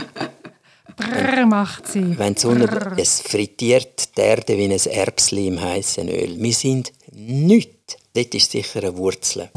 Brrr 0.96 1.44
macht 1.44 1.88
sie. 1.88 2.18
wenn 2.18 2.34
die 2.34 2.40
Sonne, 2.40 2.94
es 2.96 3.20
frittiert 3.20 4.16
die 4.16 4.20
Erde 4.22 4.56
wie 4.56 4.64
ein 4.64 4.70
Erbsli 4.70 5.48
im 5.48 5.60
heißen 5.60 6.08
Öl. 6.08 6.40
Wir 6.40 6.54
sind 6.54 6.92
nichts. 7.12 7.96
Dort 8.14 8.34
ist 8.34 8.50
sicher 8.52 8.82
eine 8.82 8.96
Wurzel. 8.96 9.50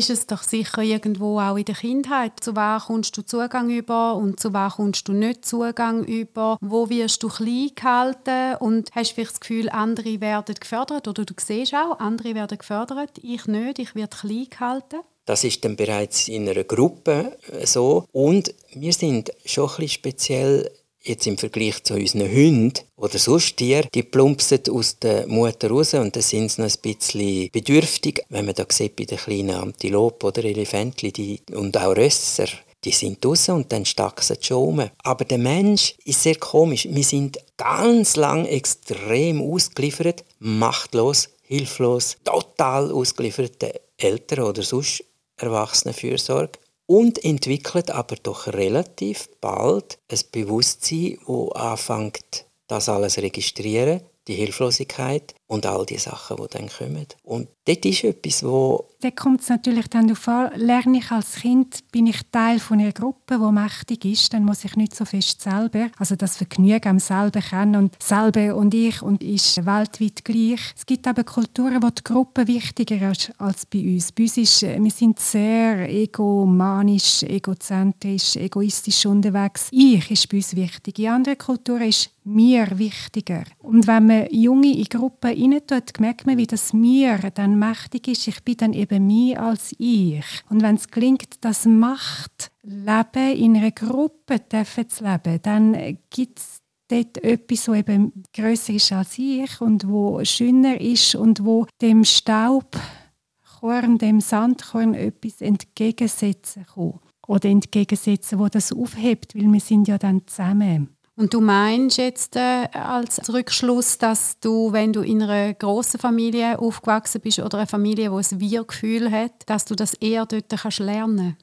Ist 0.00 0.08
es 0.08 0.26
doch 0.26 0.42
sicher 0.42 0.82
irgendwo 0.82 1.38
auch 1.38 1.56
in 1.56 1.66
der 1.66 1.74
Kindheit. 1.74 2.32
Zu 2.40 2.56
wer 2.56 2.82
kommst 2.86 3.18
du 3.18 3.22
Zugang 3.22 3.68
über 3.68 4.16
und 4.16 4.40
zu 4.40 4.54
wer 4.54 4.72
kommst 4.74 5.06
du 5.08 5.12
nicht 5.12 5.44
Zugang 5.44 6.04
über? 6.04 6.56
Wo 6.62 6.88
wirst 6.88 7.22
du 7.22 7.28
klein 7.28 7.70
gehalten 7.74 8.56
und 8.60 8.88
hast 8.94 9.12
vielleicht 9.12 9.32
das 9.32 9.40
Gefühl, 9.40 9.68
andere 9.68 10.22
werden 10.22 10.54
gefördert 10.58 11.06
oder 11.06 11.26
du 11.26 11.34
siehst 11.38 11.74
auch, 11.74 11.98
andere 11.98 12.34
werden 12.34 12.56
gefördert, 12.56 13.18
ich 13.22 13.44
nicht, 13.44 13.78
ich 13.78 13.94
werde 13.94 14.16
klein 14.16 14.46
gehalten. 14.48 15.00
Das 15.26 15.44
ist 15.44 15.62
dann 15.66 15.76
bereits 15.76 16.28
in 16.28 16.48
einer 16.48 16.64
Gruppe 16.64 17.36
so. 17.64 18.06
Und 18.10 18.54
wir 18.72 18.94
sind 18.94 19.30
schon 19.44 19.68
ein 19.68 19.76
bisschen 19.76 19.88
speziell 19.90 20.70
jetzt 21.02 21.26
im 21.26 21.38
Vergleich 21.38 21.82
zu 21.82 21.94
unseren 21.94 22.30
Hunden 22.30 22.72
oder 22.96 23.18
sonst 23.18 23.56
Tieren. 23.56 23.88
Die 23.94 24.02
plumpsen 24.02 24.60
aus 24.70 24.98
der 24.98 25.26
Mutter 25.26 25.70
raus 25.70 25.94
und 25.94 26.14
dann 26.14 26.22
sind 26.22 26.50
sie 26.50 26.62
noch 26.62 26.68
ein 26.68 26.80
bisschen 26.82 27.50
bedürftig. 27.50 28.24
Wenn 28.28 28.46
man 28.46 28.54
da 28.54 28.64
sieht 28.68 28.96
bei 28.96 29.04
den 29.04 29.18
kleinen 29.18 29.56
Antilopen 29.56 30.28
oder 30.28 30.44
Elefantchen 30.44 31.12
die, 31.12 31.40
und 31.52 31.76
auch 31.76 31.96
Rösser, 31.96 32.48
die 32.84 32.92
sind 32.92 33.22
draußen 33.24 33.54
und 33.54 33.72
dann 33.72 33.84
stachsen 33.84 34.36
sie 34.40 34.46
schon 34.46 34.80
um. 34.80 34.90
Aber 35.02 35.24
der 35.24 35.38
Mensch 35.38 35.94
ist 36.04 36.22
sehr 36.22 36.36
komisch. 36.36 36.88
Wir 36.90 37.04
sind 37.04 37.38
ganz 37.56 38.16
lang 38.16 38.46
extrem 38.46 39.42
ausgeliefert, 39.42 40.24
machtlos, 40.38 41.28
hilflos, 41.42 42.16
total 42.24 42.90
ausgeliefert 42.92 43.60
den 43.60 43.72
Eltern 43.98 44.44
oder 44.44 44.62
sonst 44.62 45.04
Erwachsenenfürsorge 45.36 46.59
und 46.90 47.24
entwickelt 47.24 47.92
aber 47.92 48.16
doch 48.16 48.48
relativ 48.48 49.28
bald 49.40 50.00
ein 50.10 50.18
Bewusstsein, 50.32 51.18
wo 51.24 51.50
anfängt, 51.50 52.46
das 52.66 52.88
alles 52.88 53.14
zu 53.14 53.22
registrieren, 53.22 54.00
die 54.26 54.34
Hilflosigkeit 54.34 55.36
und 55.50 55.66
all 55.66 55.84
die 55.84 55.98
Sachen, 55.98 56.36
die 56.36 56.48
dann 56.48 56.68
kommen. 56.68 57.06
Und 57.24 57.48
dort 57.64 57.84
ist 57.84 58.04
etwas, 58.04 58.44
wo 58.44 58.86
Da 59.00 59.10
kommt 59.10 59.40
es 59.40 59.48
natürlich 59.48 59.88
dann 59.88 60.06
darauf 60.06 60.28
an, 60.28 60.52
lerne 60.54 60.98
ich 60.98 61.10
als 61.10 61.36
Kind, 61.36 61.90
bin 61.90 62.06
ich 62.06 62.20
Teil 62.30 62.60
von 62.60 62.78
einer 62.78 62.92
Gruppe, 62.92 63.36
die 63.36 63.52
mächtig 63.52 64.04
ist, 64.04 64.32
dann 64.32 64.44
muss 64.44 64.64
ich 64.64 64.76
nicht 64.76 64.94
so 64.94 65.04
fest 65.04 65.40
selber, 65.40 65.88
also 65.98 66.14
das 66.14 66.36
Vergnügen 66.36 66.88
am 66.88 66.98
selber 67.00 67.40
kennen 67.40 67.74
und 67.74 68.00
selber 68.00 68.54
und 68.54 68.72
ich 68.74 69.02
und 69.02 69.24
ist 69.24 69.66
weltweit 69.66 70.24
gleich. 70.24 70.60
Es 70.76 70.86
gibt 70.86 71.08
aber 71.08 71.24
Kulturen, 71.24 71.82
wo 71.82 71.90
die 71.90 72.04
Gruppe 72.04 72.46
wichtiger 72.46 73.10
ist 73.10 73.32
als 73.38 73.66
bei 73.66 73.80
uns. 73.80 74.12
Bei 74.12 74.22
uns 74.22 74.36
ist, 74.36 74.62
äh, 74.62 74.78
wir 74.80 74.90
sind 74.92 75.18
sehr 75.18 75.88
egomanisch, 75.88 77.24
egozentrisch, 77.24 78.36
egoistisch 78.36 79.04
unterwegs. 79.04 79.66
Ich 79.72 80.08
ist 80.12 80.28
bei 80.28 80.36
uns 80.36 80.54
wichtig. 80.54 81.00
In 81.00 81.08
anderen 81.08 81.38
Kulturen 81.38 81.88
ist 81.88 82.10
mir 82.24 82.66
wichtiger. 82.78 83.44
Und 83.58 83.86
wenn 83.86 84.06
man 84.06 84.26
Junge 84.30 84.76
in 84.76 84.84
Gruppen 84.84 85.36
reintut, 85.40 86.00
merkt 86.00 86.26
man, 86.26 86.36
wie 86.36 86.46
das 86.46 86.72
mir 86.72 87.18
dann 87.34 87.58
mächtig 87.58 88.08
ist. 88.08 88.28
Ich 88.28 88.42
bin 88.44 88.56
dann 88.56 88.72
eben 88.72 89.06
mehr 89.06 89.42
als 89.42 89.74
ich. 89.78 90.24
Und 90.48 90.62
wenn 90.62 90.76
es 90.76 90.88
gelingt, 90.88 91.44
das 91.44 91.66
Macht 91.66 92.50
Leben 92.62 93.36
in 93.36 93.56
einer 93.56 93.70
Gruppe 93.70 94.40
zu 94.48 95.04
leben, 95.04 95.40
dann 95.42 95.98
gibt 96.10 96.38
es 96.38 96.60
dort 96.88 97.18
etwas, 97.24 97.64
das 97.64 97.76
eben 97.76 98.12
grösser 98.34 98.74
ist 98.74 98.92
als 98.92 99.18
ich 99.18 99.60
und 99.60 99.88
wo 99.88 100.22
schöner 100.24 100.80
ist 100.80 101.14
und 101.14 101.44
wo 101.44 101.66
dem 101.80 102.04
Staubkorn, 102.04 103.98
dem 103.98 104.20
Sandkorn 104.20 104.94
etwas 104.94 105.40
entgegensetzen 105.40 106.66
kann. 106.66 107.00
Oder 107.26 107.48
entgegensetzen, 107.48 108.38
wo 108.40 108.48
das 108.48 108.72
aufhebt, 108.72 109.36
weil 109.36 109.52
wir 109.52 109.60
sind 109.60 109.86
ja 109.86 109.98
dann 109.98 110.26
zusammen. 110.26 110.96
Und 111.20 111.34
du 111.34 111.42
meinst 111.42 111.98
jetzt 111.98 112.34
äh, 112.34 112.66
als 112.72 113.30
Rückschluss, 113.30 113.98
dass 113.98 114.40
du, 114.40 114.72
wenn 114.72 114.94
du 114.94 115.02
in 115.02 115.22
einer 115.22 115.52
grossen 115.52 116.00
Familie 116.00 116.58
aufgewachsen 116.58 117.20
bist 117.20 117.40
oder 117.40 117.58
eine 117.58 117.66
Familie, 117.66 118.08
die 118.08 118.34
ein 118.34 118.40
Wir-Gefühl 118.40 119.10
hat, 119.10 119.32
dass 119.44 119.66
du 119.66 119.74
das 119.74 119.92
eher 119.92 120.24
dort 120.24 120.48
kannst 120.48 120.78
lernen 120.78 121.36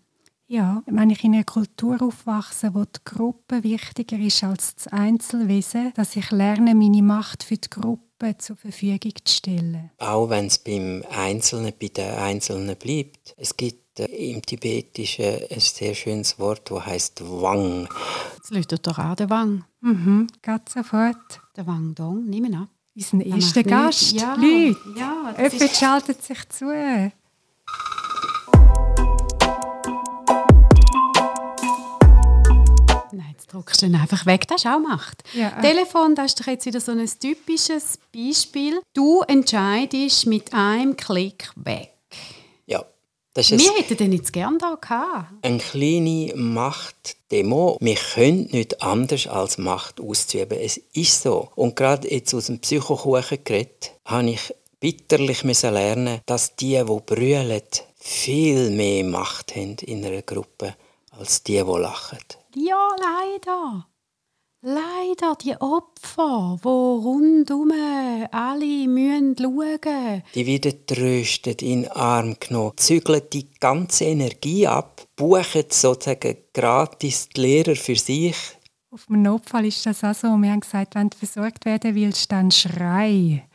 Ja, 0.47 0.81
wenn 0.87 1.11
ich 1.11 1.23
in 1.23 1.35
einer 1.35 1.43
Kultur 1.43 2.01
aufwachse, 2.01 2.73
wo 2.73 2.85
die 2.85 2.99
Gruppe 3.05 3.63
wichtiger 3.63 4.17
ist 4.17 4.43
als 4.43 4.73
das 4.73 4.87
Einzelwesen, 4.87 5.93
dass 5.95 6.15
ich 6.15 6.31
lerne, 6.31 6.73
meine 6.73 7.03
Macht 7.03 7.43
für 7.43 7.57
die 7.57 7.69
Gruppe 7.69 8.35
zur 8.39 8.55
Verfügung 8.55 9.13
zu 9.23 9.31
stellen. 9.31 9.91
auch 9.99 10.31
wenn 10.31 10.47
es 10.47 10.57
beim 10.57 11.03
Einzelnen, 11.11 11.71
bei 11.79 11.89
den 11.89 12.15
Einzelnen 12.15 12.75
bleibt, 12.77 13.35
es 13.37 13.55
gibt 13.55 13.86
im 14.05 14.41
Tibetischen 14.41 15.39
ein 15.49 15.59
sehr 15.59 15.93
schönes 15.95 16.37
Wort, 16.39 16.69
das 16.71 16.85
heißt 16.85 17.21
Wang. 17.23 17.87
Jetzt 18.35 18.51
läutet 18.51 18.87
doch 18.87 18.99
auch 18.99 19.15
der 19.15 19.29
Wang. 19.29 19.63
Mhm, 19.81 20.27
geht 20.41 20.69
sofort. 20.69 21.41
Der 21.55 21.65
Wang 21.67 21.93
Dong, 21.95 22.25
nimm 22.25 22.45
ihn 22.45 22.55
ab. 22.55 22.69
Unser 22.95 23.17
Der 23.17 23.27
erster 23.27 23.63
Gast. 23.63 24.11
Ja, 24.13 24.33
Leute, 24.35 24.75
ja, 24.97 25.33
das 25.37 25.53
jemand 25.53 25.71
ist- 25.71 25.77
schaltet 25.79 26.23
sich 26.23 26.49
zu. 26.49 26.65
Nein, 33.11 33.25
jetzt 33.31 33.51
drückst 33.53 33.81
du 33.81 33.85
ihn 33.87 33.95
einfach 33.95 34.25
weg. 34.25 34.47
Das 34.47 34.63
ist 34.63 34.67
auch 34.67 34.79
Macht. 34.79 35.23
Ja, 35.33 35.57
äh. 35.57 35.61
Telefon, 35.61 36.15
das 36.15 36.27
ist 36.27 36.39
doch 36.41 36.47
jetzt 36.47 36.65
wieder 36.65 36.79
so 36.79 36.91
ein 36.91 37.05
typisches 37.19 37.99
Beispiel. 38.13 38.79
Du 38.93 39.21
entscheidest 39.21 40.25
mit 40.27 40.53
einem 40.53 40.95
Klick 40.97 41.51
weg. 41.55 41.93
Das 43.37 43.51
ist 43.51 43.63
Wir 43.63 43.73
hätten 43.77 43.97
den 43.97 44.13
jetzt 44.13 44.33
gerne 44.33 44.57
da 44.57 44.73
gehabt. 44.81 45.27
eine 45.43 45.59
kleine 45.59 46.33
Machtdemo. 46.35 47.77
Wir 47.79 47.93
können 47.93 48.49
nicht 48.51 48.81
anders 48.81 49.27
als 49.27 49.59
Macht 49.59 50.01
auszuüben. 50.01 50.57
Es 50.59 50.77
ist 50.93 51.21
so. 51.21 51.49
Und 51.53 51.75
gerade 51.75 52.11
jetzt 52.11 52.33
aus 52.33 52.47
dem 52.47 52.57
Psychokuchen 52.57 53.43
geredet, 53.43 53.91
habe 54.05 54.31
ich 54.31 54.55
bitterlich 54.79 55.43
müssen 55.43 55.71
lernen, 55.71 56.19
dass 56.25 56.55
die, 56.55 56.83
die 56.83 56.99
brüllen, 57.05 57.61
viel 57.99 58.71
mehr 58.71 59.03
Macht 59.03 59.55
haben 59.55 59.75
in 59.85 60.03
einer 60.03 60.23
Gruppe 60.23 60.73
als 61.11 61.43
die, 61.43 61.63
die 61.63 61.79
lachen. 61.79 62.17
Ja, 62.55 62.87
leider. 62.99 63.85
Leider, 64.63 65.35
die 65.35 65.55
Opfer, 65.61 66.57
die 66.63 66.67
rundum 66.67 67.71
alle 68.31 68.87
müssen 68.87 69.35
schauen 69.37 70.23
Die 70.33 70.47
werden 70.47 70.83
tröstet, 70.87 71.61
in 71.61 71.83
den 71.83 71.91
Arm 71.91 72.37
genommen, 72.39 72.71
zügeln 72.75 73.21
die 73.31 73.51
ganze 73.59 74.05
Energie 74.05 74.65
ab, 74.65 75.03
buchen 75.15 75.65
sozusagen 75.69 76.37
gratis 76.55 77.29
die 77.29 77.41
Lehrer 77.41 77.75
für 77.75 77.95
sich. 77.95 78.35
Auf 78.89 79.05
dem 79.05 79.21
Notfall 79.21 79.65
ist 79.67 79.85
das 79.85 80.03
auch 80.03 80.15
so. 80.15 80.29
Wir 80.29 80.49
haben 80.49 80.61
gesagt, 80.61 80.95
wenn 80.95 81.11
du 81.11 81.17
versorgt 81.17 81.65
werden 81.65 81.93
willst, 81.93 82.31
dann 82.31 82.49
schrei. 82.49 83.47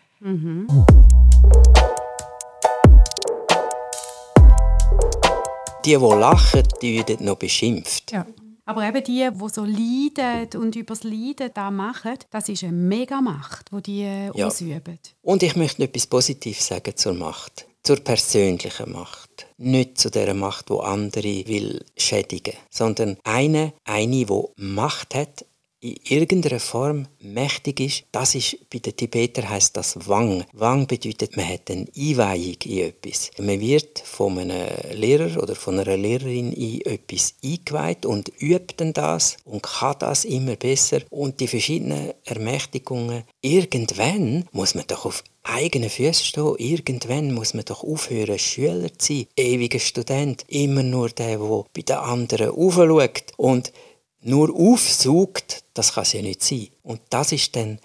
Die, 5.84 5.90
die 5.90 5.94
lachen, 5.94 6.62
die 6.80 6.96
werden 6.96 7.26
noch 7.26 7.38
beschimpft. 7.38 8.12
Ja. 8.12 8.24
Aber 8.72 8.88
eben 8.88 9.04
die, 9.04 9.28
die 9.30 9.48
so 9.50 9.64
leiden 9.64 10.60
und 10.62 10.74
über 10.76 10.94
das 10.94 11.04
Leiden 11.04 11.50
da 11.52 11.70
machen, 11.70 12.16
das 12.30 12.48
ist 12.48 12.64
eine 12.64 12.72
Megamacht, 12.72 13.70
die 13.70 13.82
die 13.82 14.02
äh, 14.02 14.30
Ja. 14.34 14.46
ausüben. 14.46 14.98
Und 15.20 15.42
ich 15.42 15.56
möchte 15.56 15.82
etwas 15.82 16.06
Positives 16.06 16.66
sagen 16.66 16.96
zur 16.96 17.12
Macht. 17.12 17.66
Zur 17.82 17.96
persönlichen 17.96 18.92
Macht. 18.92 19.46
Nicht 19.58 19.98
zu 19.98 20.08
der 20.10 20.32
Macht, 20.32 20.70
wo 20.70 20.78
andere 20.78 21.46
will 21.46 21.84
schädigen, 21.98 22.54
sondern 22.70 23.18
eine, 23.24 23.74
eine, 23.84 24.24
die 24.24 24.42
Macht 24.56 25.14
hat, 25.14 25.44
in 25.82 25.96
irgendeiner 26.04 26.60
Form 26.60 27.08
mächtig 27.18 27.80
ist, 27.80 28.04
das 28.12 28.36
ist, 28.36 28.56
bei 28.70 28.78
den 28.78 28.96
Tibetern 28.96 29.48
heißt 29.48 29.76
das 29.76 30.08
Wang. 30.08 30.44
Wang 30.52 30.86
bedeutet, 30.86 31.36
man 31.36 31.48
hat 31.48 31.70
eine 31.70 31.86
Einweihung 31.96 32.56
in 32.64 32.78
etwas. 32.78 33.32
Man 33.38 33.60
wird 33.60 33.98
von 33.98 34.38
einem 34.38 34.68
Lehrer 34.92 35.42
oder 35.42 35.56
von 35.56 35.80
einer 35.80 35.96
Lehrerin 35.96 36.52
in 36.52 36.82
etwas 36.82 37.34
eingeweiht 37.44 38.06
und 38.06 38.30
übt 38.40 38.74
dann 38.76 38.92
das 38.92 39.36
und 39.44 39.64
kann 39.64 39.96
das 39.98 40.24
immer 40.24 40.54
besser. 40.54 41.00
Und 41.10 41.40
die 41.40 41.48
verschiedenen 41.48 42.12
Ermächtigungen, 42.24 43.24
irgendwann 43.40 44.44
muss 44.52 44.76
man 44.76 44.84
doch 44.86 45.04
auf 45.04 45.24
eigenen 45.42 45.90
Füßen 45.90 46.24
stehen. 46.24 46.54
Irgendwann 46.58 47.32
muss 47.34 47.54
man 47.54 47.64
doch 47.64 47.82
aufhören, 47.82 48.38
Schüler 48.38 48.96
zu 48.96 49.14
sein, 49.14 49.26
ewiger 49.36 49.80
Student, 49.80 50.44
immer 50.46 50.84
nur 50.84 51.08
der, 51.08 51.38
der 51.38 51.64
bei 51.74 51.82
den 51.82 51.96
anderen 51.96 52.50
aufschaut. 52.50 53.32
Und 53.36 53.72
nur 54.22 54.54
aufsucht, 54.54 55.64
das 55.74 55.94
kann 55.94 56.02
es 56.02 56.12
ja 56.12 56.22
nicht 56.22 56.42
sein. 56.42 56.68
Und 56.82 57.00
das 57.10 57.32
ist 57.32 57.54
dann 57.56 57.78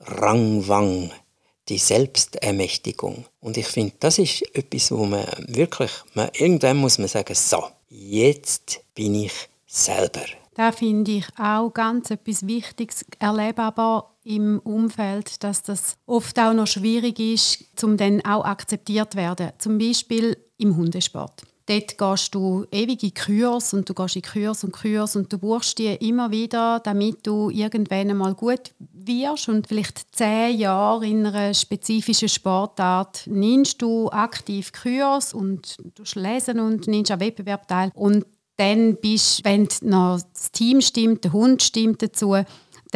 Rangwang, 0.00 1.10
die 1.68 1.78
Selbstermächtigung. 1.78 3.24
Und 3.40 3.56
ich 3.56 3.66
finde, 3.66 3.94
das 4.00 4.18
ist 4.18 4.42
etwas, 4.54 4.90
wo 4.92 5.04
man 5.04 5.26
wirklich, 5.48 5.90
man, 6.14 6.30
irgendwann 6.34 6.76
muss 6.76 6.98
man 6.98 7.08
sagen, 7.08 7.34
so, 7.34 7.64
jetzt 7.88 8.80
bin 8.94 9.14
ich 9.14 9.32
selber. 9.66 10.24
Da 10.54 10.72
finde 10.72 11.10
ich 11.12 11.26
auch 11.38 11.70
ganz 11.70 12.10
etwas 12.10 12.46
Wichtiges, 12.46 13.04
erlebe 13.18 13.62
aber 13.62 14.14
im 14.24 14.58
Umfeld, 14.60 15.44
dass 15.44 15.62
das 15.62 15.96
oft 16.06 16.38
auch 16.38 16.54
noch 16.54 16.66
schwierig 16.66 17.18
ist, 17.18 17.84
um 17.84 17.96
dann 17.96 18.24
auch 18.24 18.44
akzeptiert 18.44 19.16
werden. 19.16 19.52
Zum 19.58 19.78
Beispiel 19.78 20.36
im 20.56 20.76
Hundesport. 20.76 21.42
Dort 21.66 21.98
gehst 21.98 22.34
du 22.34 22.64
ewig 22.70 23.02
in 23.02 23.12
Kurs 23.12 23.74
und 23.74 23.88
du 23.88 23.94
gehst 23.94 24.14
in 24.14 24.22
Kurs 24.22 24.62
und 24.62 24.72
Kurs 24.72 25.16
und 25.16 25.32
du 25.32 25.38
buchst 25.38 25.78
die 25.78 25.94
immer 25.94 26.30
wieder, 26.30 26.80
damit 26.80 27.26
du 27.26 27.50
irgendwann 27.50 28.10
einmal 28.10 28.34
gut 28.34 28.72
wirst 28.78 29.48
und 29.48 29.66
vielleicht 29.66 30.14
zehn 30.14 30.58
Jahre 30.58 31.06
in 31.06 31.26
einer 31.26 31.54
spezifischen 31.54 32.28
Sportart 32.28 33.24
nimmst 33.26 33.82
du 33.82 34.08
aktiv 34.10 34.70
Kurs 34.72 35.34
und 35.34 35.76
du 35.96 36.04
lesen 36.20 36.60
und 36.60 36.86
nimmst 36.86 37.10
an 37.10 37.20
Wettbewerb 37.20 37.66
teil. 37.66 37.90
Und 37.94 38.24
dann 38.56 38.96
bist, 38.96 39.44
wenn 39.44 39.68
noch 39.82 40.20
das 40.32 40.50
Team 40.50 40.80
stimmt, 40.80 41.24
der 41.24 41.32
Hund 41.32 41.62
stimmt 41.62 42.00
dazu, 42.00 42.36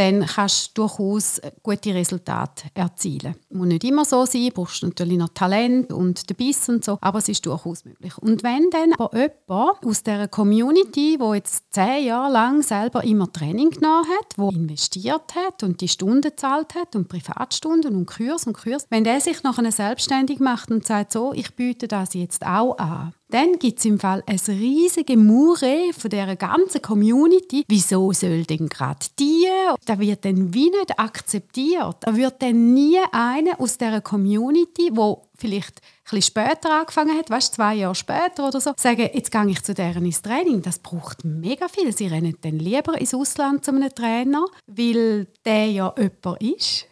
dann 0.00 0.24
kannst 0.24 0.78
du 0.78 0.82
durchaus 0.82 1.42
gute 1.62 1.94
Resultate 1.94 2.68
erzielen. 2.72 3.34
Muss 3.50 3.66
nicht 3.66 3.84
immer 3.84 4.06
so 4.06 4.24
sein, 4.24 4.46
du 4.46 4.50
brauchst 4.52 4.82
natürlich 4.82 5.18
noch 5.18 5.28
Talent 5.28 5.92
und 5.92 6.30
den 6.30 6.36
Biss 6.36 6.70
und 6.70 6.82
so, 6.82 6.96
aber 7.02 7.18
es 7.18 7.28
ist 7.28 7.44
durchaus 7.44 7.84
möglich. 7.84 8.16
Und 8.16 8.42
wenn 8.42 8.70
dann 8.70 8.94
aber 8.94 9.14
jemand 9.14 9.84
aus 9.84 10.02
dieser 10.02 10.28
Community, 10.28 11.16
wo 11.18 11.34
jetzt 11.34 11.64
zehn 11.74 12.06
Jahre 12.06 12.32
lang 12.32 12.62
selber 12.62 13.04
immer 13.04 13.30
Training 13.30 13.70
genommen 13.70 14.06
hat, 14.08 14.38
wo 14.38 14.48
investiert 14.48 15.34
hat 15.34 15.62
und 15.62 15.82
die 15.82 15.88
Stunden 15.88 16.22
gezahlt 16.22 16.74
hat 16.74 16.96
und 16.96 17.08
Privatstunden 17.08 17.94
und 17.94 18.06
Kurs 18.06 18.46
und 18.46 18.54
Kurs, 18.54 18.86
wenn 18.88 19.04
der 19.04 19.20
sich 19.20 19.42
nachher 19.42 19.70
selbstständig 19.70 20.40
macht 20.40 20.70
und 20.70 20.86
sagt 20.86 21.12
so, 21.12 21.34
ich 21.34 21.54
biete 21.56 21.88
das 21.88 22.14
jetzt 22.14 22.46
auch 22.46 22.78
an, 22.78 23.12
dann 23.30 23.58
gibt 23.58 23.78
es 23.78 23.84
im 23.84 23.98
Fall 23.98 24.22
ein 24.26 24.40
riesige 24.48 25.16
Mure 25.16 25.92
von 25.96 26.10
dieser 26.10 26.36
ganzen 26.36 26.82
Community. 26.82 27.64
Wieso 27.68 28.12
soll 28.12 28.44
denn 28.44 28.68
gerade 28.68 29.06
die? 29.18 29.46
Da 29.84 29.98
wird 29.98 30.24
dann 30.24 30.52
wie 30.54 30.70
nicht 30.70 30.98
akzeptiert. 30.98 31.96
Da 32.00 32.16
wird 32.16 32.42
dann 32.42 32.74
nie 32.74 32.98
einer 33.12 33.60
aus 33.60 33.78
dieser 33.78 34.00
Community, 34.00 34.90
wo 34.92 35.22
vielleicht 35.36 35.80
ein 36.12 36.22
später 36.22 36.80
angefangen 36.80 37.16
hat, 37.16 37.30
weißt, 37.30 37.54
zwei 37.54 37.74
Jahre 37.74 37.94
später 37.94 38.48
oder 38.48 38.60
so, 38.60 38.72
sagen, 38.76 39.08
jetzt 39.12 39.30
gehe 39.30 39.48
ich 39.48 39.62
zu 39.62 39.74
deren 39.74 40.04
ins 40.04 40.22
Training. 40.22 40.62
Das 40.62 40.78
braucht 40.78 41.24
mega 41.24 41.68
viel. 41.68 41.92
Sie 41.96 42.08
rennen 42.08 42.36
dann 42.40 42.58
lieber 42.58 43.00
ins 43.00 43.14
Ausland 43.14 43.64
zu 43.64 43.70
einem 43.70 43.94
Trainer, 43.94 44.44
weil 44.66 45.28
der 45.44 45.70
ja 45.70 45.94
jemand 45.96 46.42
ist. 46.42 46.86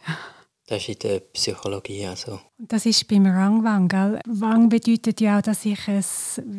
Das 0.68 0.86
ist 0.86 1.02
in 1.02 1.10
der 1.10 1.20
Psychologie 1.20 2.04
also. 2.04 2.40
Das 2.58 2.84
ist 2.84 3.08
beim 3.08 3.24
Rangwang. 3.24 3.88
Gell? 3.88 4.20
Wang 4.26 4.68
bedeutet 4.68 5.18
ja 5.18 5.38
auch, 5.38 5.42
dass 5.42 5.64
ich 5.64 5.88
ein 5.88 6.04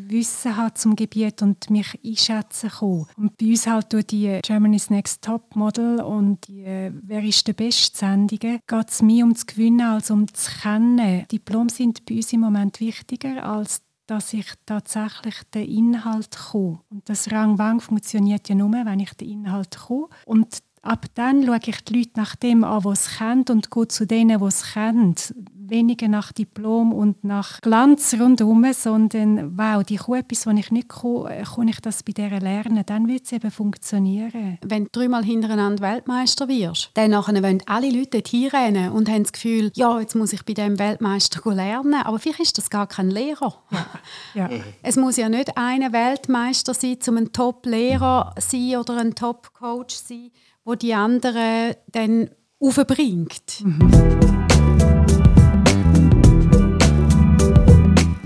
Wissen 0.10 0.58
habe 0.58 0.74
zum 0.74 0.96
Gebiet 0.96 1.44
und 1.44 1.70
mich 1.70 2.00
einschätzen 2.04 2.72
kann. 2.72 3.06
Und 3.18 3.38
bei 3.38 3.46
uns 3.46 3.68
halt 3.68 3.94
durch 3.94 4.08
die 4.08 4.40
Germany's 4.42 4.90
Next 4.90 5.24
Top 5.24 5.56
Model 5.56 6.02
und 6.02 6.48
die 6.48 6.64
äh, 6.64 6.92
«Wer 7.04 7.24
ist 7.24 7.48
der 7.48 7.54
Beste?» 7.54 8.00
Sendungen 8.00 8.62
geht 8.66 8.90
es 8.90 9.04
mehr 9.04 9.26
um 9.26 9.34
das 9.34 9.46
Gewinnen 9.46 9.82
als 9.82 10.10
um 10.10 10.26
das 10.26 10.62
Kennen. 10.62 11.28
Diplome 11.32 11.70
sind 11.70 12.04
bei 12.06 12.16
uns 12.16 12.34
im 12.34 12.40
Moment 12.40 12.80
wichtiger 12.80 13.44
als 13.44 13.84
dass 14.10 14.34
ich 14.34 14.48
tatsächlich 14.66 15.36
den 15.54 15.70
Inhalt 15.70 16.36
komme. 16.36 16.80
Und 16.90 17.08
das 17.08 17.32
Rang-Wang 17.32 17.80
funktioniert 17.80 18.50
ja 18.50 18.56
nur, 18.56 18.72
wenn 18.72 19.00
ich 19.00 19.14
den 19.14 19.30
Inhalt 19.30 19.78
komme. 19.78 20.08
Und 20.26 20.64
Ab 20.82 21.08
dann 21.16 21.46
schaue 21.46 21.60
ich 21.66 21.84
die 21.84 21.98
Leute 21.98 22.12
nach 22.16 22.36
dem 22.36 22.64
an, 22.64 22.84
die 22.84 22.90
es 22.90 23.18
kennen 23.18 23.46
und 23.50 23.70
gehe 23.72 23.88
zu 23.88 24.06
denen, 24.08 24.40
die 24.40 24.46
es 24.46 24.74
kennen. 24.74 25.16
Weniger 25.56 26.08
nach 26.08 26.32
Diplom 26.32 26.94
und 26.94 27.24
nach 27.24 27.62
Glanz 27.62 28.16
rundherum, 28.20 28.66
sondern 28.74 29.56
wow, 29.58 29.84
die 29.84 29.98
kann 29.98 30.16
etwas, 30.16 30.48
was 30.48 30.58
ich 30.58 30.72
nicht 30.72 30.90
kann, 30.90 31.26
kann 31.44 31.68
ich 31.68 31.80
das 31.80 32.02
bei 32.02 32.12
dieser 32.12 32.40
lernen. 32.40 32.84
Dann 32.88 33.08
wird 33.08 33.26
es 33.26 33.34
eben 33.34 33.52
funktionieren. 33.52 34.58
Wenn 34.66 34.86
du 34.86 34.90
dreimal 34.92 35.24
hintereinander 35.24 35.84
Weltmeister 35.84 36.48
wirst, 36.48 36.90
dann 36.96 37.12
wollen 37.12 37.62
alle 37.68 37.92
Leute 37.92 38.10
dort 38.14 38.30
hinrennen 38.30 38.92
und 38.92 39.10
haben 39.10 39.24
das 39.24 39.34
Gefühl, 39.34 39.72
ja, 39.76 40.00
jetzt 40.00 40.16
muss 40.16 40.34
ich 40.34 40.44
bei 40.44 40.54
diesem 40.54 40.80
Weltmeister 40.80 41.54
lernen. 41.54 42.02
Aber 42.04 42.18
vielleicht 42.18 42.42
ist 42.42 42.58
das 42.58 42.70
gar 42.70 42.88
kein 42.88 43.10
Lehrer. 43.10 43.62
Ja. 44.36 44.50
ja. 44.50 44.60
Es 44.84 44.96
muss 44.96 45.18
ja 45.18 45.28
nicht 45.28 45.58
einer 45.58 45.92
Weltmeister 45.92 46.74
sein, 46.74 46.98
um 47.08 47.18
ein 47.18 47.34
Top-Lehrer 47.34 48.36
sein 48.38 48.78
oder 48.78 48.98
ein 48.98 49.16
Top-Coach 49.16 49.96
sein 49.96 50.32
wo 50.70 50.76
die 50.76 50.94
anderen 50.94 51.74
dann 51.88 52.30
aufbringt. 52.60 53.64
Mhm. 53.64 53.92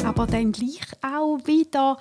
Aber 0.03 0.27
dann 0.27 0.51
gleich 0.51 0.81
auch 1.01 1.37
wieder 1.45 1.97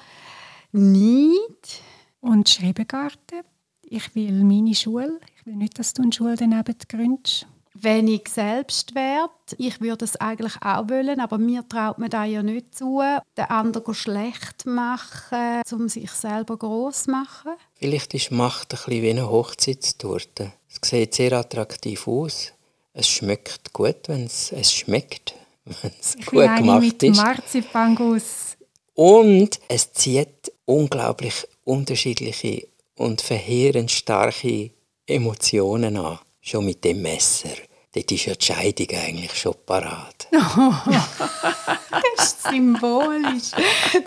nicht. 0.72 1.82
Und 2.18 2.48
Schrebergarten. 2.48 3.42
Ich 3.84 4.16
will 4.16 4.42
meine 4.42 4.74
Schule. 4.74 5.20
Ich 5.38 5.46
will 5.46 5.54
nicht, 5.54 5.78
dass 5.78 5.94
du 5.94 6.02
eine 6.02 6.12
Schule 6.12 6.34
daneben 6.34 6.74
gründest 6.88 7.46
wenn 7.82 8.08
ich 8.08 8.28
selbst 8.28 8.94
wäre, 8.94 9.30
ich 9.58 9.80
würde 9.80 10.04
es 10.04 10.16
eigentlich 10.16 10.54
auch 10.62 10.88
wollen, 10.88 11.20
aber 11.20 11.38
mir 11.38 11.66
traut 11.68 11.98
man 11.98 12.10
da 12.10 12.24
ja 12.24 12.42
nicht 12.42 12.76
zu, 12.76 13.02
den 13.36 13.44
anderen 13.44 13.94
schlecht 13.94 14.66
machen, 14.66 15.62
um 15.72 15.88
sich 15.88 16.10
selber 16.10 16.56
groß 16.56 17.04
zu 17.04 17.10
machen. 17.10 17.52
Vielleicht 17.74 18.14
ist 18.14 18.30
Macht 18.30 18.72
ein 18.72 18.78
bisschen 18.78 19.02
wie 19.02 19.10
eine 19.10 19.28
Hochzeitstorte. 19.28 20.52
Es 20.68 20.88
sieht 20.88 21.14
sehr 21.14 21.32
attraktiv 21.32 22.06
aus. 22.06 22.52
Es 22.94 23.08
schmeckt 23.08 23.72
gut, 23.72 24.08
wenn 24.08 24.24
es, 24.26 24.52
es 24.52 24.72
schmeckt, 24.72 25.34
wenn 25.64 25.92
es 26.00 26.14
ich 26.14 26.26
gut 26.26 26.56
gemacht 26.56 26.82
mit 26.82 27.02
ist. 27.02 27.16
Marzipanguss. 27.16 28.56
Und 28.94 29.60
es 29.68 29.92
zieht 29.92 30.52
unglaublich 30.66 31.46
unterschiedliche 31.64 32.68
und 32.96 33.20
verheerend 33.20 33.90
starke 33.90 34.70
Emotionen 35.06 35.96
an 35.96 36.18
schon 36.42 36.66
mit 36.66 36.84
dem 36.84 37.00
Messer. 37.02 37.50
Dort 37.94 38.10
ist 38.10 38.24
ja 38.24 38.34
die 38.34 38.44
Scheidung 38.46 38.86
eigentlich 39.04 39.34
schon 39.34 39.54
parat. 39.66 40.26
das 40.30 42.22
ist 42.22 42.42
symbolisch. 42.44 43.50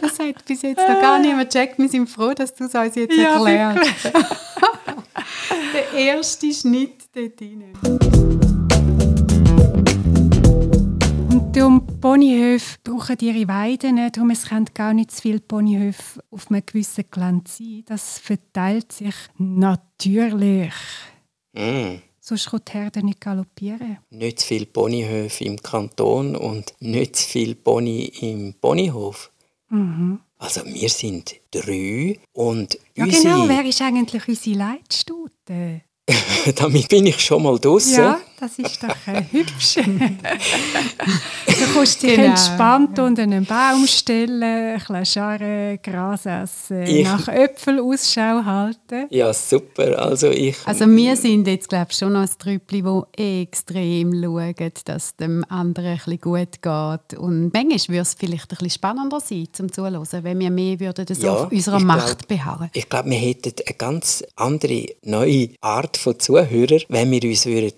Das 0.02 0.18
hat 0.18 0.44
bis 0.44 0.64
jetzt 0.64 0.80
noch 0.80 1.00
gar 1.00 1.20
niemand 1.20 1.54
gecheckt. 1.54 1.78
Wir 1.78 1.88
sind 1.88 2.10
froh, 2.10 2.34
dass 2.34 2.56
du 2.56 2.64
es 2.64 2.74
uns 2.74 2.96
jetzt 2.96 3.16
ja, 3.16 3.36
erklärst. 3.36 4.06
Der 5.74 5.94
erste 5.94 6.52
Schnitt 6.52 7.04
dort 7.14 7.40
rein. 7.40 7.76
Und 11.30 11.58
um 11.62 11.86
Ponyhöfe 12.02 12.78
brauchen 12.84 13.18
ihre 13.22 13.48
Weiden 13.48 13.96
nicht. 13.96 14.18
Darum 14.18 14.32
es 14.32 14.50
können 14.50 14.66
gar 14.74 14.96
nicht 14.96 15.12
zu 15.12 15.22
viele 15.22 15.42
Ponyhöfe 15.42 16.24
auf 16.32 16.50
einem 16.50 16.66
gewissen 16.66 17.06
Gelände 17.12 17.52
sein. 17.52 17.84
Das 17.86 18.18
verteilt 18.18 18.94
sich 18.94 19.16
natürlich. 19.38 20.74
Mm. 21.54 21.98
Sonst 22.28 22.50
kann 22.50 22.62
die 22.68 22.72
Herde 22.72 23.06
nicht 23.06 23.22
galoppieren. 23.22 24.00
Nicht 24.10 24.40
zu 24.40 24.48
viele 24.48 24.66
Ponyhöfe 24.66 25.44
im 25.44 25.62
Kanton 25.62 26.36
und 26.36 26.74
nicht 26.80 27.18
zu 27.18 27.30
viele 27.30 27.54
Pony 27.54 28.12
im 28.20 28.56
Ponyhof. 28.56 29.32
Mhm. 29.70 30.22
Also 30.40 30.66
wir 30.66 30.90
sind 30.90 31.36
drei 31.52 32.20
und 32.34 32.80
ja, 32.96 33.04
unsere... 33.06 33.24
genau, 33.24 33.48
wer 33.48 33.64
ist 33.64 33.80
eigentlich 33.80 34.28
unsere 34.28 34.58
Leitstute? 34.58 35.82
Damit 36.56 36.90
bin 36.90 37.06
ich 37.06 37.20
schon 37.20 37.44
mal 37.44 37.60
draußen. 37.60 37.94
Ja. 37.94 38.20
Das 38.40 38.60
ist 38.60 38.84
doch 38.84 38.96
äh, 39.08 39.24
hübsch. 39.32 39.76
du 39.76 41.74
kannst 41.74 42.04
dich 42.04 42.16
Genau. 42.16 42.30
entspannt 42.30 43.00
unter 43.00 43.24
einen 43.24 43.46
Baum 43.46 43.86
stellen, 43.88 44.44
ein 44.44 44.78
bisschen 44.80 45.06
scharren, 45.06 45.80
Gras 45.82 46.26
essen, 46.26 46.84
Ich- 46.84 47.04
nach 47.06 47.28
Äpfeln 47.28 47.80
Ausschau 47.80 48.44
halten. 48.46 49.08
Ja, 49.10 49.34
super. 49.34 50.00
Also 50.00 50.30
ich... 50.30 50.56
Also 50.66 50.88
wir 50.88 51.16
sind 51.16 51.48
jetzt 51.48 51.70
glaube 51.70 51.88
ich 51.92 51.98
schon 51.98 52.14
noch 52.14 52.22
ein 52.22 52.30
Trüppli, 52.38 52.84
wo 52.86 53.06
extrem 53.16 54.14
schauen, 54.24 54.56
dass 54.86 55.06
es 55.06 55.16
dem 55.16 55.44
anderen 55.50 55.88
ein 55.92 55.96
bisschen 55.98 56.22
gut 56.22 56.62
geht. 56.62 57.20
Und 57.20 57.54
manchmal 57.54 57.80
würde 57.90 58.02
es 58.02 58.14
vielleicht 58.14 58.44
ein 58.52 58.58
bisschen 58.58 58.70
spannender 58.70 59.20
sein, 59.20 59.48
zum 59.52 59.72
Zuhören, 59.72 60.06
wenn 60.24 60.40
wir 60.40 60.52
mehr 60.52 60.80
würden 60.80 61.06
so 61.16 61.26
Ja, 61.26 61.34
auf 61.34 61.52
unserer 61.52 61.80
Macht 61.80 62.20
glaub- 62.20 62.28
beharren. 62.28 62.70
Ich 62.74 62.90
glaube, 62.90 63.10
wir 63.10 63.18
hätten 63.18 63.54
eine 63.66 63.76
ganz 63.78 64.24
andere, 64.36 64.86
neue 65.04 65.50
Art 65.62 65.98
von 65.98 66.20
Zuhörer, 66.20 66.80
wenn 66.90 67.12
wir 67.12 67.24
uns 67.24 67.46
würden 67.46 67.72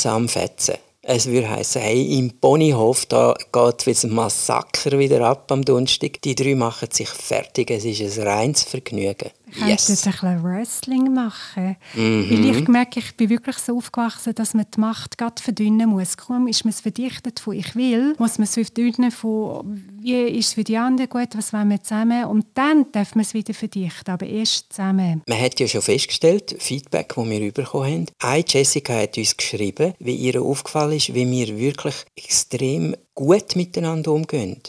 grausam 0.00 0.28
fetzen 0.28 0.76
Es 1.02 1.26
würde 1.26 1.50
heißen, 1.50 1.80
hey, 1.80 2.18
im 2.18 2.30
Ponyhof 2.40 3.06
da 3.06 3.34
geht 3.52 3.86
wieder 3.86 4.04
ein 4.04 4.14
Massaker 4.14 4.98
wieder 4.98 5.26
ab 5.26 5.50
am 5.52 5.64
Donnerstag. 5.64 6.20
Die 6.22 6.34
drei 6.34 6.54
machen 6.54 6.88
sich 6.90 7.08
fertig. 7.08 7.70
Es 7.70 7.84
ist 7.84 8.18
ein 8.18 8.26
reines 8.26 8.62
Vergnügen. 8.62 9.30
Yes. 9.54 9.86
könnten 9.86 9.92
ein 9.92 10.12
bisschen 10.12 10.42
Wrestling 10.42 11.14
machen. 11.14 11.76
Mhm. 11.94 12.30
Weil 12.30 12.56
ich 12.56 12.68
merke, 12.68 13.00
ich 13.00 13.16
bin 13.16 13.30
wirklich 13.30 13.56
so 13.58 13.76
aufgewachsen, 13.76 14.34
dass 14.34 14.54
man 14.54 14.66
die 14.74 14.80
Macht 14.80 15.18
gerade 15.18 15.42
verdünnen 15.42 15.90
muss. 15.90 16.16
Kaum 16.16 16.46
ist 16.46 16.64
man 16.64 16.70
es 16.70 16.80
verdichtet 16.80 17.40
von 17.40 17.54
«ich 17.54 17.74
will», 17.74 18.14
muss 18.18 18.38
man 18.38 18.44
es 18.44 18.54
verdünnen 18.54 19.10
von 19.10 19.82
«wie 20.00 20.22
ist 20.22 20.48
es 20.48 20.54
für 20.54 20.64
die 20.64 20.76
anderen 20.76 21.10
gut, 21.10 21.28
was 21.34 21.52
wollen 21.52 21.70
wir 21.70 21.82
zusammen?» 21.82 22.24
Und 22.24 22.46
dann 22.54 22.90
darf 22.92 23.14
man 23.14 23.24
es 23.24 23.34
wieder 23.34 23.54
verdichten, 23.54 24.10
aber 24.10 24.26
erst 24.26 24.72
zusammen. 24.72 25.22
Man 25.26 25.40
hat 25.40 25.58
ja 25.60 25.66
schon 25.66 25.82
festgestellt, 25.82 26.56
Feedback, 26.58 27.12
das 27.14 27.26
wir 27.28 27.52
bekommen 27.52 27.92
haben. 27.92 28.06
Eine 28.20 28.44
Jessica 28.46 28.94
hat 28.94 29.16
uns 29.16 29.36
geschrieben, 29.36 29.94
wie 29.98 30.14
ihr 30.14 30.40
aufgefallen 30.40 30.96
ist, 30.96 31.14
wie 31.14 31.30
wir 31.30 31.58
wirklich 31.58 31.94
extrem 32.16 32.96
gut 33.14 33.56
miteinander 33.56 34.12
umgehen. 34.12 34.60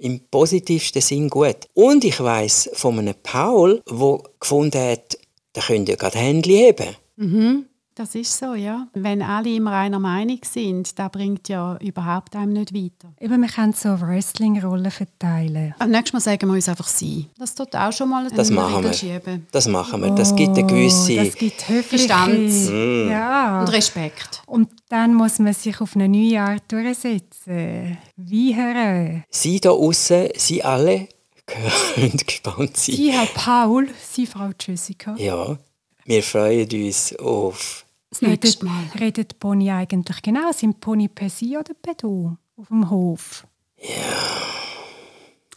Im 0.00 0.20
positivsten 0.30 1.02
Sinn 1.02 1.28
gut. 1.28 1.68
Und 1.74 2.04
ich 2.04 2.20
weiß 2.20 2.70
von 2.72 2.98
einem 2.98 3.14
Paul, 3.22 3.82
der 3.86 4.18
gefunden 4.40 4.80
hat, 4.80 5.18
da 5.52 5.60
könnt 5.60 5.88
ihr 5.88 5.96
gerade 5.96 6.18
Händchen 6.18 6.54
heben. 6.54 6.96
Mhm. 7.16 7.66
Das 8.00 8.14
ist 8.14 8.38
so, 8.38 8.54
ja. 8.54 8.86
Wenn 8.94 9.20
alle 9.20 9.50
immer 9.56 9.72
einer 9.72 9.98
Meinung 9.98 10.38
sind, 10.42 10.98
das 10.98 11.10
bringt 11.12 11.50
ja 11.50 11.76
überhaupt 11.82 12.34
einem 12.34 12.54
nicht 12.54 12.72
weiter. 12.74 13.12
Eben, 13.20 13.42
wir 13.42 13.48
können 13.50 13.74
so 13.74 13.90
Wrestling-Rollen 14.00 14.90
verteilen. 14.90 15.74
Und 15.78 15.90
nächstes 15.90 16.14
Mal 16.14 16.20
sagen 16.20 16.48
wir 16.48 16.54
uns 16.54 16.66
einfach 16.66 16.88
«sie». 16.88 17.26
Das 17.38 17.54
tut 17.54 17.76
auch 17.76 17.92
schon 17.92 18.08
mal 18.08 18.26
Das 18.34 18.50
machen 18.50 18.84
wir. 18.84 18.94
schieben. 18.94 19.46
Das 19.52 19.68
machen 19.68 20.00
wir. 20.00 20.12
Das 20.12 20.34
gibt 20.34 20.56
eine 20.56 20.64
Oh, 20.64 20.68
gewisse... 20.68 21.14
Das 21.16 21.34
gibt 21.34 21.68
höfliche... 21.68 22.06
Distanz. 22.08 22.70
Ja. 23.10 23.60
Und 23.60 23.68
Respekt. 23.68 24.42
Und 24.46 24.70
dann 24.88 25.12
muss 25.12 25.38
man 25.38 25.52
sich 25.52 25.78
auf 25.82 25.94
eine 25.94 26.08
neue 26.08 26.40
Art 26.40 26.62
durchsetzen. 26.72 27.98
Wie 28.16 28.56
hören? 28.56 29.24
Sie 29.28 29.60
da 29.60 29.72
außen, 29.72 30.28
Sie 30.36 30.64
alle, 30.64 31.06
können 31.44 32.16
gespannt 32.26 32.78
sein. 32.78 32.96
Sie, 32.96 33.12
Herr 33.12 33.26
Paul, 33.34 33.88
Sie, 34.10 34.24
Frau 34.26 34.48
Jessica. 34.58 35.14
Ja, 35.18 35.58
wir 36.06 36.22
freuen 36.22 36.66
uns 36.86 37.14
auf... 37.18 37.84
Das 38.10 38.22
nächste 38.22 38.48
Redet, 38.48 38.62
Mal. 38.64 38.84
redet 38.98 39.38
Pony 39.38 39.70
eigentlich 39.70 40.20
genau? 40.20 40.50
Sind 40.52 40.80
Pony 40.80 41.08
per 41.08 41.30
Sie 41.30 41.56
oder 41.56 41.74
per 41.74 41.94
Du 41.94 42.36
auf 42.56 42.68
dem 42.68 42.90
Hof? 42.90 43.46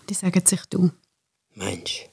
Die 0.09 0.13
sagen 0.13 0.45
sich 0.45 0.61
«du». 0.69 0.91
Mensch. 1.55 2.09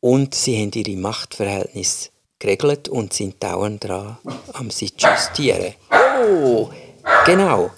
Und 0.00 0.34
sie 0.34 0.56
haben 0.60 0.72
ihre 0.72 0.96
Machtverhältnisse 0.96 2.10
geregelt 2.38 2.88
und 2.88 3.12
sind 3.12 3.42
dauernd 3.42 3.84
dran, 3.84 4.16
am 4.54 4.70
sie 4.70 4.94
zu 4.96 5.06
justieren. 5.08 5.74
Oh, 5.90 6.70
genau. 7.26 7.70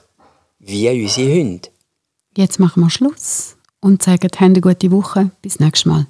Wie 0.61 0.89
unsere 0.89 1.41
Hunde. 1.41 1.69
Jetzt 2.37 2.61
machen 2.61 2.83
wir 2.83 2.91
Schluss 2.91 3.57
und 3.81 4.03
sagen 4.03 4.23
«Habt 4.25 4.41
eine 4.43 4.61
gute 4.61 4.91
Woche». 4.91 5.31
Bis 5.43 5.59
nächstes 5.59 5.87
Mal. 5.87 6.07